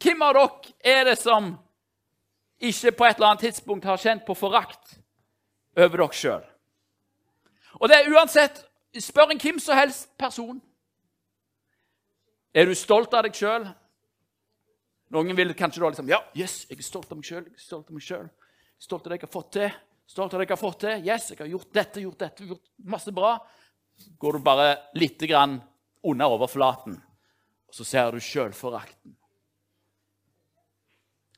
Hvem 0.00 0.22
av 0.24 0.34
dere 0.36 0.96
er 0.96 1.04
det 1.10 1.18
som 1.20 1.52
ikke 2.60 2.92
på 2.96 3.06
et 3.06 3.16
eller 3.16 3.30
annet 3.30 3.46
tidspunkt 3.46 3.88
har 3.88 4.00
kjent 4.00 4.26
på 4.26 4.36
forakt 4.36 4.96
over 5.76 6.02
dere 6.02 6.16
sjøl? 6.16 6.44
Og 7.80 7.88
det 7.88 8.00
er 8.00 8.12
uansett 8.12 8.66
Spør 8.98 9.30
en 9.30 9.38
hvem 9.38 9.60
som 9.62 9.76
helst 9.78 10.08
person. 10.18 10.56
Er 12.50 12.66
du 12.66 12.74
stolt 12.74 13.12
av 13.14 13.22
deg 13.22 13.36
sjøl? 13.38 13.68
Noen 15.14 15.36
vil 15.38 15.54
kanskje 15.54 15.82
da 15.82 15.90
liksom 15.92 16.10
Ja, 16.10 16.18
yes, 16.34 16.64
jeg 16.66 16.80
er 16.80 16.86
stolt 16.88 17.12
av 17.12 17.20
meg 17.20 18.02
sjøl. 18.02 18.26
Stolt 18.80 19.04
av 19.04 19.12
det 19.12 19.20
jeg 19.20 19.26
har 19.28 19.34
fått 19.34 19.52
til. 19.58 19.72
Stolt 20.08 20.34
av 20.34 20.40
det 20.40 20.46
jeg 20.48 20.54
har 20.54 20.60
fått 20.60 20.80
til. 20.86 21.04
Yes, 21.04 21.28
jeg 21.30 21.42
har 21.42 21.50
gjort 21.52 21.72
dette, 21.76 22.00
gjort 22.00 22.22
dette, 22.24 22.46
gjort 22.48 22.70
masse 22.90 23.12
bra. 23.14 23.34
Går 24.18 24.38
du 24.38 24.44
bare 24.44 24.70
litt 24.96 25.20
grann 25.28 25.58
under 26.08 26.32
overflaten, 26.32 26.96
og 27.68 27.76
så 27.76 27.84
ser 27.84 28.14
du 28.16 28.24
sjølforakten. 28.24 29.12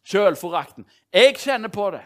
Sjølforakten. 0.06 0.86
Jeg 1.10 1.34
kjenner 1.42 1.70
på 1.74 1.88
det. 1.94 2.04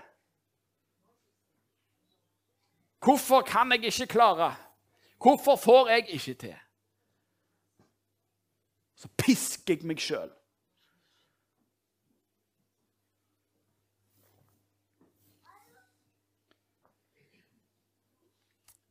Hvorfor 3.05 3.45
kan 3.47 3.76
jeg 3.76 3.93
ikke 3.93 4.09
klare? 4.16 4.51
Hvorfor 5.22 5.61
får 5.61 5.93
jeg 5.93 6.09
ikke 6.16 6.34
til? 6.41 6.57
Så 8.97 9.12
pisker 9.20 9.76
jeg 9.76 9.87
meg 9.89 10.01
sjøl. 10.01 10.32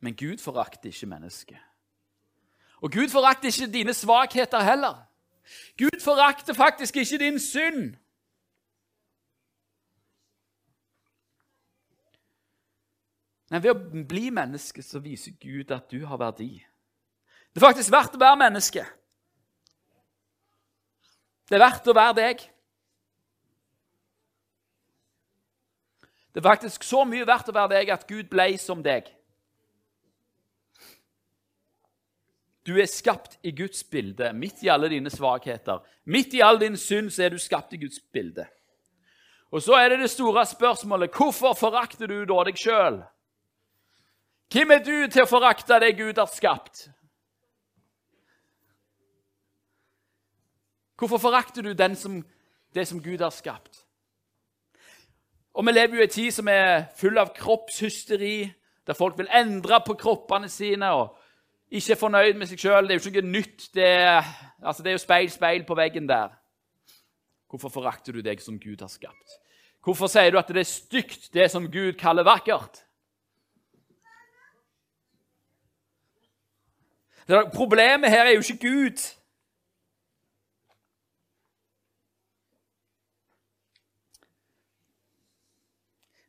Men 0.05 0.15
Gud 0.15 0.37
forakter 0.37 0.91
ikke 0.91 1.05
mennesket. 1.09 1.57
Og 2.81 2.91
Gud 2.91 3.09
forakter 3.09 3.47
ikke 3.49 3.73
dine 3.73 3.93
svakheter 3.93 4.59
heller. 4.61 5.01
Gud 5.77 6.01
forakter 6.03 6.53
faktisk 6.53 6.95
ikke 6.95 7.17
din 7.17 7.39
synd. 7.39 7.95
Men 13.49 13.63
ved 13.63 13.71
å 13.73 14.05
bli 14.05 14.29
menneske 14.29 14.85
så 14.85 15.01
viser 15.01 15.33
Gud 15.41 15.73
at 15.73 15.89
du 15.89 16.05
har 16.05 16.21
verdi. 16.21 16.53
Det 17.49 17.63
er 17.63 17.65
faktisk 17.65 17.91
verdt 17.97 18.19
å 18.19 18.21
være 18.21 18.41
menneske. 18.45 18.85
Det 21.49 21.57
er 21.57 21.65
verdt 21.65 21.89
å 21.89 21.97
være 21.97 22.19
deg. 22.21 22.47
Det 26.29 26.45
er 26.45 26.49
faktisk 26.51 26.85
så 26.85 27.07
mye 27.09 27.25
verdt 27.25 27.49
å 27.49 27.57
være 27.57 27.79
deg 27.79 27.95
at 27.97 28.05
Gud 28.05 28.29
ble 28.29 28.51
som 28.61 28.85
deg. 28.85 29.15
Du 32.65 32.73
er 32.81 32.89
skapt 32.89 33.37
i 33.43 33.51
Guds 33.51 33.83
bilde, 33.83 34.31
midt 34.33 34.63
i 34.65 34.71
alle 34.73 34.89
dine 34.89 35.09
svakheter. 35.09 35.83
Midt 36.05 36.33
i 36.33 36.41
all 36.41 36.57
din 36.59 36.77
synd 36.77 37.11
så 37.13 37.23
er 37.23 37.29
du 37.29 37.37
skapt 37.37 37.73
i 37.73 37.77
Guds 37.77 37.99
bilde. 37.99 38.47
Og 39.51 39.61
så 39.61 39.77
er 39.77 39.89
det 39.89 39.99
det 39.99 40.09
store 40.09 40.45
spørsmålet 40.45 41.13
hvorfor 41.13 41.53
forakter 41.53 42.09
du 42.09 42.23
da 42.25 42.43
deg 42.47 42.57
sjøl? 42.57 43.03
Hvem 44.51 44.71
er 44.71 44.81
du 44.81 44.95
til 45.11 45.23
å 45.23 45.29
forakte 45.29 45.77
det 45.79 45.97
Gud 45.97 46.17
har 46.17 46.29
skapt? 46.31 46.87
Hvorfor 50.97 51.21
forakter 51.21 51.61
du 51.61 51.95
som, 51.95 52.23
det 52.73 52.87
som 52.87 53.03
Gud 53.03 53.21
har 53.21 53.29
skapt? 53.29 53.85
Og 55.53 55.65
Vi 55.65 55.71
lever 55.71 55.95
jo 55.95 56.01
i 56.01 56.03
en 56.03 56.09
tid 56.09 56.31
som 56.31 56.47
er 56.47 56.85
full 56.97 57.17
av 57.17 57.33
kroppshysteri, 57.35 58.51
der 58.87 58.93
folk 58.93 59.17
vil 59.17 59.29
endre 59.31 59.81
på 59.85 59.93
kroppene 59.93 60.49
sine. 60.49 60.91
og 60.91 61.17
ikke 61.71 61.91
er 61.95 61.99
fornøyd 61.99 62.37
med 62.39 62.47
seg 62.49 62.61
sjøl. 62.61 62.87
Det 62.87 62.95
er 62.95 62.99
jo 62.99 63.09
ikke 63.09 63.23
noe 63.25 63.37
nytt. 63.37 63.67
Det 63.73 63.87
er, 63.87 64.27
altså, 64.61 64.83
det 64.83 64.91
er 64.91 64.97
jo 64.97 65.03
speil, 65.03 65.31
speil 65.31 65.65
på 65.65 65.77
veggen 65.77 66.09
der. 66.09 66.35
Hvorfor 67.49 67.69
forakter 67.69 68.13
du 68.13 68.21
deg 68.21 68.41
som 68.41 68.59
Gud 68.59 68.81
har 68.81 68.91
skapt? 68.91 69.39
Hvorfor 69.85 70.09
sier 70.09 70.31
du 70.33 70.39
at 70.39 70.49
det 70.49 70.63
er 70.63 70.69
stygt, 70.69 71.29
det 71.33 71.49
som 71.51 71.69
Gud 71.71 71.93
kaller 71.99 72.25
vakkert? 72.25 72.81
Problemet 77.53 78.09
her 78.09 78.25
er 78.25 78.35
jo 78.35 78.41
ikke 78.45 78.67
Gud. 78.67 79.03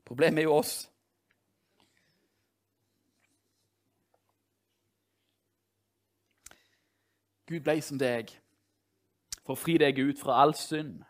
Problemet 0.07 0.39
er 0.39 0.43
jo 0.43 0.55
oss. 0.55 0.87
Gud 7.47 7.63
ble 7.63 7.79
som 7.83 7.99
deg 7.99 8.33
for 9.47 9.55
å 9.55 9.61
fri 9.61 9.77
deg 9.79 9.99
ut 10.03 10.19
fra 10.19 10.41
all 10.43 10.55
synd, 10.59 11.05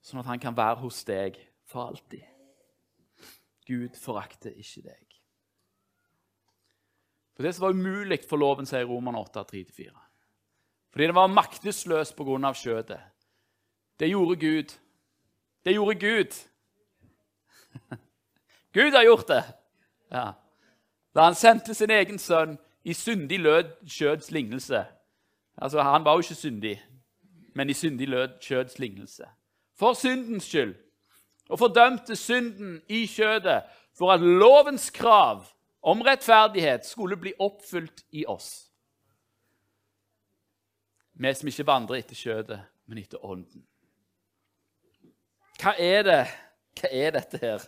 sånn 0.00 0.22
at 0.22 0.30
han 0.30 0.42
kan 0.42 0.56
være 0.56 0.78
hos 0.84 1.02
deg 1.06 1.38
for 1.66 1.90
alltid. 1.90 2.22
Gud 3.66 3.96
forakter 3.98 4.54
ikke 4.54 4.84
deg. 4.86 5.04
For 7.34 7.42
Det 7.42 7.54
som 7.54 7.66
var 7.66 7.74
umulig 7.74 8.22
for 8.26 8.38
loven, 8.40 8.66
sier 8.66 8.86
Roman 8.86 9.18
8, 9.18 9.44
3-4. 9.50 9.90
Fordi 10.90 11.06
det 11.06 11.14
var 11.14 11.30
maktesløst 11.30 12.16
pga. 12.16 12.52
skjøtet. 12.54 13.00
Det 13.98 14.08
gjorde 14.08 14.36
Gud. 14.40 14.74
Det 15.64 15.74
gjorde 15.74 15.94
Gud. 15.94 16.32
Gud 18.74 18.92
har 18.92 19.04
gjort 19.04 19.28
det! 19.28 19.42
Ja. 20.10 20.32
Da 21.14 21.24
han 21.24 21.34
sendte 21.34 21.74
sin 21.74 21.90
egen 21.90 22.18
sønn 22.18 22.58
i 22.84 22.94
syndig 22.94 23.40
lød 23.40 23.74
skjøds 23.86 24.30
lignelse 24.30 24.86
Altså, 25.58 25.82
Han 25.82 26.04
var 26.04 26.12
jo 26.12 26.18
ikke 26.18 26.34
syndig, 26.34 26.82
men 27.54 27.70
i 27.70 27.72
syndig 27.72 28.08
lød 28.08 28.28
kjøds 28.40 28.78
lignelse. 28.78 29.24
For 29.74 29.92
syndens 29.92 30.44
skyld. 30.44 30.74
Og 31.48 31.58
fordømte 31.58 32.16
synden 32.16 32.82
i 32.88 33.06
kjødet 33.06 33.62
for 33.98 34.12
at 34.12 34.20
lovens 34.20 34.90
krav 34.90 35.44
om 35.82 36.00
rettferdighet 36.00 36.86
skulle 36.86 37.16
bli 37.16 37.32
oppfylt 37.38 38.04
i 38.10 38.26
oss. 38.26 38.68
Vi 41.14 41.34
som 41.34 41.48
ikke 41.48 41.66
vandrer 41.66 41.98
etter 41.98 42.14
kjødet, 42.14 42.60
men 42.86 42.98
etter 42.98 43.24
ånden. 43.24 43.64
Hva 45.58 45.72
er 45.78 46.02
det? 46.06 46.20
Hva 46.78 46.90
er 46.94 47.16
dette 47.16 47.40
her? 47.42 47.64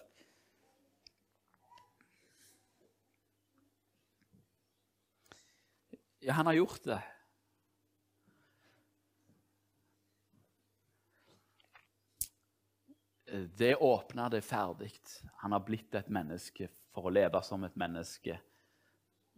Ja, 6.22 6.32
han 6.36 6.47
har 6.47 6.55
gjort 6.55 6.84
det. 6.84 7.01
Det 13.56 13.76
åpna, 13.76 14.28
det 14.28 14.40
er 14.40 14.46
ferdig. 14.46 14.92
Han 15.42 15.52
har 15.52 15.64
blitt 15.64 15.94
et 15.94 16.08
menneske 16.10 16.68
for 16.94 17.06
å 17.06 17.12
leve 17.14 17.42
som 17.46 17.64
et 17.64 17.76
menneske. 17.78 18.38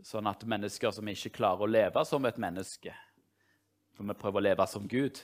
Sånn 0.02 0.26
at 0.26 0.44
mennesker 0.48 0.94
som 0.94 1.08
ikke 1.08 1.34
klarer 1.36 1.66
å 1.66 1.70
leve 1.70 2.04
som 2.08 2.24
et 2.26 2.38
menneske, 2.40 2.94
for 3.92 4.08
vi 4.08 4.16
prøver 4.18 4.40
å 4.40 4.46
leve 4.48 4.66
som 4.66 4.88
Gud, 4.88 5.20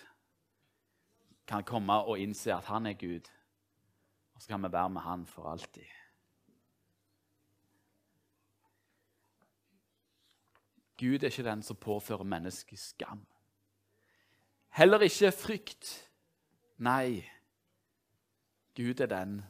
kan 1.48 1.64
komme 1.64 1.96
og 2.04 2.20
innse 2.20 2.52
at 2.52 2.68
han 2.68 2.86
er 2.86 2.98
Gud. 3.00 3.30
Og 4.36 4.42
så 4.42 4.52
kan 4.52 4.62
vi 4.62 4.70
være 4.70 4.92
med 4.92 5.02
han 5.02 5.24
for 5.26 5.48
alltid. 5.50 5.88
Gud 10.98 11.22
er 11.22 11.30
ikke 11.30 11.46
den 11.46 11.62
som 11.62 11.78
påfører 11.78 12.26
mennesket 12.26 12.78
skam. 12.78 13.24
Heller 14.74 15.02
ikke 15.06 15.32
frykt. 15.32 15.90
Nei. 16.78 17.22
Gud 18.79 19.01
er 19.03 19.11
den 19.11 19.41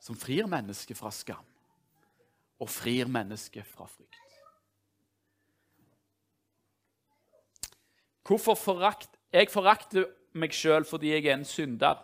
som 0.00 0.16
frir 0.16 0.48
mennesket 0.48 0.96
fra 0.96 1.12
skam 1.12 1.44
og 2.60 2.68
frir 2.72 3.08
mennesket 3.08 3.66
fra 3.68 3.84
frykt. 3.88 4.16
Hvorfor 8.24 8.54
forakt? 8.54 9.10
Jeg 9.32 9.50
forakter 9.50 10.06
meg 10.38 10.54
sjøl 10.54 10.86
fordi 10.86 11.12
jeg 11.12 11.26
er 11.26 11.34
en 11.34 11.44
synder. 11.44 11.98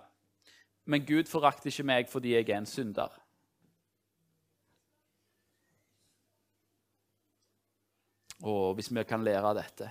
Men 0.85 1.05
Gud 1.07 1.31
forakter 1.31 1.71
ikke 1.71 1.87
meg 1.87 2.11
fordi 2.11 2.35
jeg 2.35 2.49
er 2.51 2.59
en 2.59 2.69
synder. 2.69 3.13
Og 8.45 8.75
hvis 8.77 8.91
vi 8.93 9.05
kan 9.09 9.25
lære 9.25 9.47
av 9.47 9.57
dette 9.57 9.89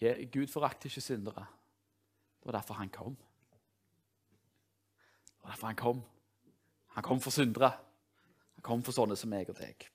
Gud 0.00 0.46
forakter 0.48 0.88
ikke 0.88 1.00
syndere. 1.00 1.46
Det 2.40 2.46
var 2.46 2.52
derfor 2.52 2.74
han 2.74 2.88
kom. 2.88 3.16
Det 5.26 5.42
var 5.42 5.50
derfor 5.50 5.66
han 5.66 5.76
kom. 5.76 6.02
Han 6.86 7.02
kom 7.02 7.20
for 7.20 7.30
syndere. 7.30 7.70
Han 8.54 8.62
kom 8.62 8.82
for 8.82 8.92
sånne 8.96 9.16
som 9.16 9.30
meg 9.30 9.48
og 9.52 9.58
deg. 9.60 9.86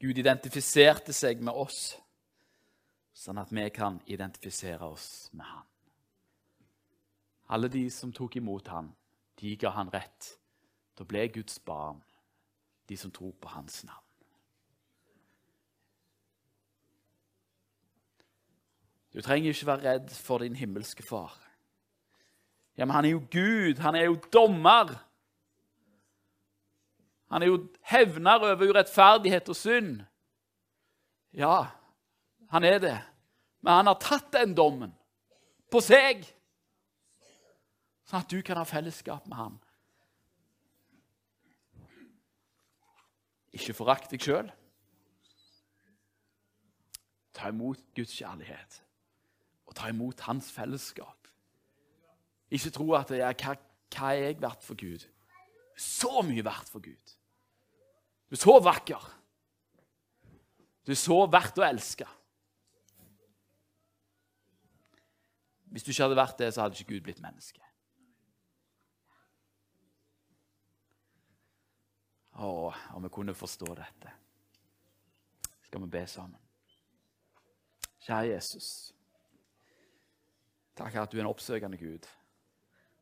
Gud 0.00 0.18
identifiserte 0.18 1.12
seg 1.12 1.42
med 1.44 1.52
oss, 1.52 1.92
sånn 3.12 3.38
at 3.38 3.52
vi 3.52 3.66
kan 3.68 4.00
identifisere 4.08 4.86
oss 4.88 5.28
med 5.36 5.44
han. 5.44 5.66
Alle 7.52 7.68
de 7.68 7.90
som 7.92 8.12
tok 8.12 8.36
imot 8.40 8.68
han, 8.72 8.94
de 9.40 9.56
ga 9.60 9.74
han 9.76 9.92
rett 9.92 10.36
å 11.00 11.04
bli 11.08 11.26
Guds 11.32 11.58
barn, 11.64 12.00
de 12.86 12.96
som 12.96 13.10
tror 13.10 13.32
på 13.40 13.48
hans 13.48 13.84
navn. 13.84 14.09
Du 19.20 19.24
trenger 19.24 19.52
ikke 19.52 19.66
være 19.66 19.84
redd 19.84 20.12
for 20.16 20.40
din 20.40 20.54
himmelske 20.56 21.02
far. 21.04 21.34
Ja, 22.76 22.84
Men 22.84 22.94
han 22.94 23.04
er 23.04 23.10
jo 23.10 23.18
Gud. 23.18 23.78
Han 23.78 23.94
er 23.94 24.04
jo 24.04 24.14
dommer. 24.32 24.94
Han 27.28 27.42
er 27.42 27.46
jo 27.46 27.68
hevner 27.82 28.40
over 28.40 28.64
urettferdighet 28.70 29.48
og 29.48 29.56
synd. 29.56 30.00
Ja, 31.36 31.66
han 32.48 32.64
er 32.64 32.78
det. 32.78 32.96
Men 33.60 33.72
han 33.72 33.92
har 33.92 34.00
tatt 34.00 34.32
den 34.32 34.56
dommen 34.56 34.96
på 35.70 35.84
seg, 35.84 36.24
sånn 38.08 38.24
at 38.24 38.32
du 38.32 38.40
kan 38.42 38.56
ha 38.56 38.64
fellesskap 38.64 39.28
med 39.28 39.36
han. 39.36 39.62
Ikke 43.52 43.76
forakt 43.76 44.16
deg 44.16 44.24
sjøl. 44.24 44.54
Ta 47.36 47.52
imot 47.52 47.84
Guds 47.92 48.16
kjærlighet 48.16 48.86
og 49.70 49.76
ta 49.78 49.88
imot 49.92 50.20
hans 50.26 50.50
fellesskap. 50.52 51.30
Ikke 52.50 52.72
tro 52.74 52.88
at 52.98 53.12
det 53.14 53.22
er, 53.22 53.36
hva, 53.38 53.54
hva 53.94 54.10
er 54.10 54.24
jeg 54.26 54.40
verdt 54.42 54.66
for 54.66 54.78
Gud? 54.78 55.06
Så 55.78 56.24
mye 56.26 56.44
verdt 56.44 56.68
for 56.68 56.82
Gud. 56.82 57.14
Du 58.28 58.34
er 58.34 58.42
så 58.42 58.56
vakker. 58.62 59.06
Du 60.86 60.92
er 60.92 60.98
så 60.98 61.22
verdt 61.30 61.62
å 61.62 61.66
elske. 61.66 62.08
Hvis 65.70 65.86
du 65.86 65.92
ikke 65.92 66.08
hadde 66.08 66.18
vært 66.18 66.38
det, 66.42 66.50
så 66.50 66.64
hadde 66.64 66.78
ikke 66.78 66.96
Gud 66.96 67.06
blitt 67.06 67.22
menneske. 67.22 67.62
Å, 72.40 72.50
om 72.96 73.04
vi 73.04 73.10
kunne 73.14 73.36
forstå 73.36 73.74
dette. 73.78 74.14
Skal 75.68 75.84
vi 75.84 75.92
be 75.92 76.02
sammen? 76.10 76.40
Kjære 78.00 78.32
Jesus. 78.32 78.70
Takk 80.78 80.96
at 80.96 81.12
du 81.12 81.18
er 81.18 81.24
en 81.24 81.32
oppsøkende 81.32 81.78
Gud. 81.78 82.06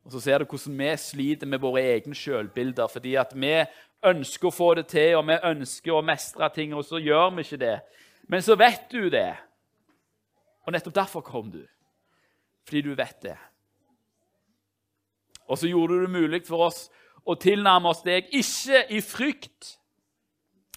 Og 0.04 0.12
Så 0.12 0.20
ser 0.20 0.38
du 0.38 0.44
hvordan 0.44 0.78
vi 0.78 0.96
sliter 0.96 1.46
med 1.46 1.58
våre 1.58 1.82
egne 1.82 2.14
selvbilder 2.14 2.88
fordi 2.88 3.14
at 3.14 3.34
vi 3.34 3.64
ønsker 4.04 4.48
å 4.48 4.54
få 4.54 4.74
det 4.78 4.86
til, 4.88 5.16
og 5.18 5.26
vi 5.26 5.36
ønsker 5.42 5.92
å 5.92 6.04
mestre 6.06 6.48
ting, 6.54 6.74
og 6.74 6.84
så 6.86 7.00
gjør 7.02 7.34
vi 7.34 7.44
ikke 7.44 7.60
det. 7.60 7.80
Men 8.28 8.42
så 8.42 8.56
vet 8.56 8.86
du 8.92 9.08
det. 9.10 9.34
Og 10.66 10.72
nettopp 10.72 10.94
derfor 10.94 11.24
kom 11.26 11.50
du. 11.50 11.64
Fordi 12.64 12.82
du 12.82 12.94
vet 12.94 13.22
det. 13.22 13.36
Og 15.48 15.58
så 15.58 15.68
gjorde 15.68 15.94
du 15.94 16.00
det 16.04 16.12
mulig 16.12 16.42
for 16.46 16.68
oss 16.68 16.86
å 17.28 17.34
tilnærme 17.36 17.90
oss 17.90 18.04
deg, 18.04 18.28
ikke 18.32 18.84
i 18.92 19.00
frykt 19.04 19.74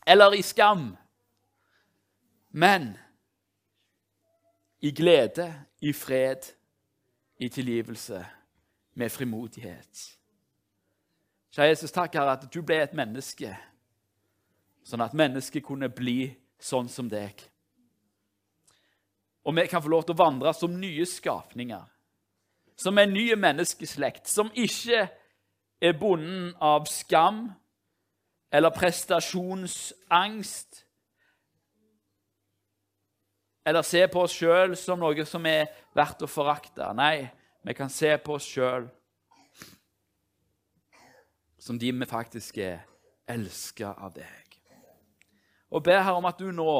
eller 0.07 0.33
i 0.35 0.41
skam, 0.43 0.95
men 2.51 2.95
i 4.81 4.91
glede, 4.91 5.45
i 5.79 5.93
fred, 5.93 6.47
i 7.41 7.49
tilgivelse, 7.49 8.25
med 8.93 9.09
frimodighet. 9.09 10.17
Kjære 11.51 11.67
Jesus, 11.67 11.91
takk 11.91 12.13
Herre, 12.13 12.35
at 12.37 12.45
du 12.53 12.61
ble 12.61 12.77
et 12.83 12.93
menneske, 12.93 13.55
sånn 14.85 15.01
at 15.01 15.15
mennesket 15.17 15.65
kunne 15.65 15.89
bli 15.89 16.35
sånn 16.61 16.89
som 16.91 17.09
deg. 17.09 17.41
Og 19.41 19.55
vi 19.57 19.65
kan 19.71 19.81
få 19.81 19.89
lov 19.89 20.05
til 20.05 20.13
å 20.13 20.21
vandre 20.21 20.53
som 20.53 20.75
nye 20.77 21.05
skapninger, 21.07 21.81
som 22.77 22.97
en 22.97 23.13
ny 23.13 23.33
menneskeslekt, 23.33 24.29
som 24.29 24.51
ikke 24.53 25.07
er 25.81 25.97
bonden 25.97 26.53
av 26.61 26.85
skam 26.91 27.47
eller 28.53 28.75
prestasjonsangst, 28.75 30.83
eller 33.65 33.85
se 33.85 34.01
på 34.09 34.23
oss 34.25 34.33
sjøl 34.35 34.73
som 34.79 35.01
noe 35.01 35.25
som 35.27 35.45
er 35.49 35.69
verdt 35.97 36.23
å 36.25 36.29
forakte. 36.29 36.87
Nei, 36.97 37.29
vi 37.61 37.75
kan 37.77 37.91
se 37.93 38.13
på 38.21 38.37
oss 38.39 38.47
sjøl 38.49 38.87
som 41.61 41.77
de 41.77 41.91
vi 41.93 42.07
faktisk 42.09 42.57
er 42.57 42.81
elska 43.29 43.93
av 44.01 44.15
deg. 44.15 44.57
Og 45.71 45.83
ber 45.85 46.01
her 46.01 46.17
om 46.17 46.25
at 46.25 46.39
du 46.41 46.49
nå 46.51 46.73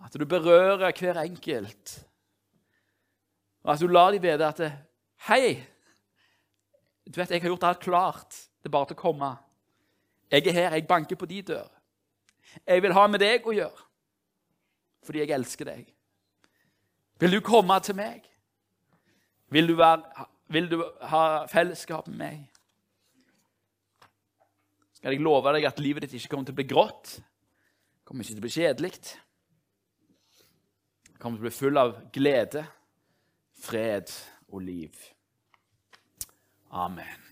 at 0.00 0.16
du 0.16 0.24
berører 0.24 0.94
hver 0.96 1.20
enkelt. 1.20 1.98
Og 3.60 3.74
at 3.74 3.82
du 3.82 3.92
lar 3.92 4.14
dem 4.14 4.24
vite 4.24 4.48
at 4.48 4.62
Hei! 5.28 5.60
Du 7.04 7.18
vet, 7.18 7.30
jeg 7.30 7.42
har 7.42 7.50
gjort 7.50 7.66
alt 7.68 7.82
klart. 7.82 8.36
Det 8.62 8.70
er 8.70 8.72
bare 8.72 8.88
til 8.88 8.96
å 8.96 9.00
komme. 9.02 9.28
Jeg 10.30 10.46
er 10.46 10.56
her. 10.56 10.76
Jeg 10.78 10.86
banker 10.88 11.18
på 11.20 11.28
de 11.28 11.42
dør. 11.42 11.68
Jeg 12.64 12.82
vil 12.82 12.94
ha 12.96 13.06
med 13.10 13.20
deg 13.20 13.44
å 13.44 13.52
gjøre 13.52 13.89
fordi 15.06 15.22
jeg 15.22 15.34
elsker 15.36 15.68
deg. 15.68 15.88
Vil 17.20 17.36
du 17.36 17.40
komme 17.44 17.76
til 17.84 17.96
meg? 17.98 18.24
Vil 19.50 19.68
du, 19.68 19.74
være, 19.76 20.26
vil 20.48 20.70
du 20.70 20.78
ha 21.10 21.24
fellesskap 21.50 22.08
med 22.08 22.20
meg? 22.20 22.46
Skal 25.00 25.16
jeg 25.16 25.24
love 25.24 25.52
deg 25.56 25.64
at 25.68 25.80
livet 25.80 26.04
ditt 26.04 26.18
ikke 26.18 26.34
kommer 26.34 26.48
til 26.48 26.56
å 26.56 26.60
bli 26.60 26.70
grått? 26.70 27.18
kommer 28.10 28.24
ikke 28.26 28.34
til 28.34 28.42
å 28.42 28.42
bli 28.42 28.50
kjedelig. 28.56 28.90
Kommer 31.22 31.38
til 31.38 31.44
å 31.44 31.46
bli 31.46 31.54
full 31.54 31.78
av 31.78 31.94
glede, 32.10 32.64
fred 33.62 34.10
og 34.50 34.64
liv. 34.66 34.98
Amen. 36.74 37.29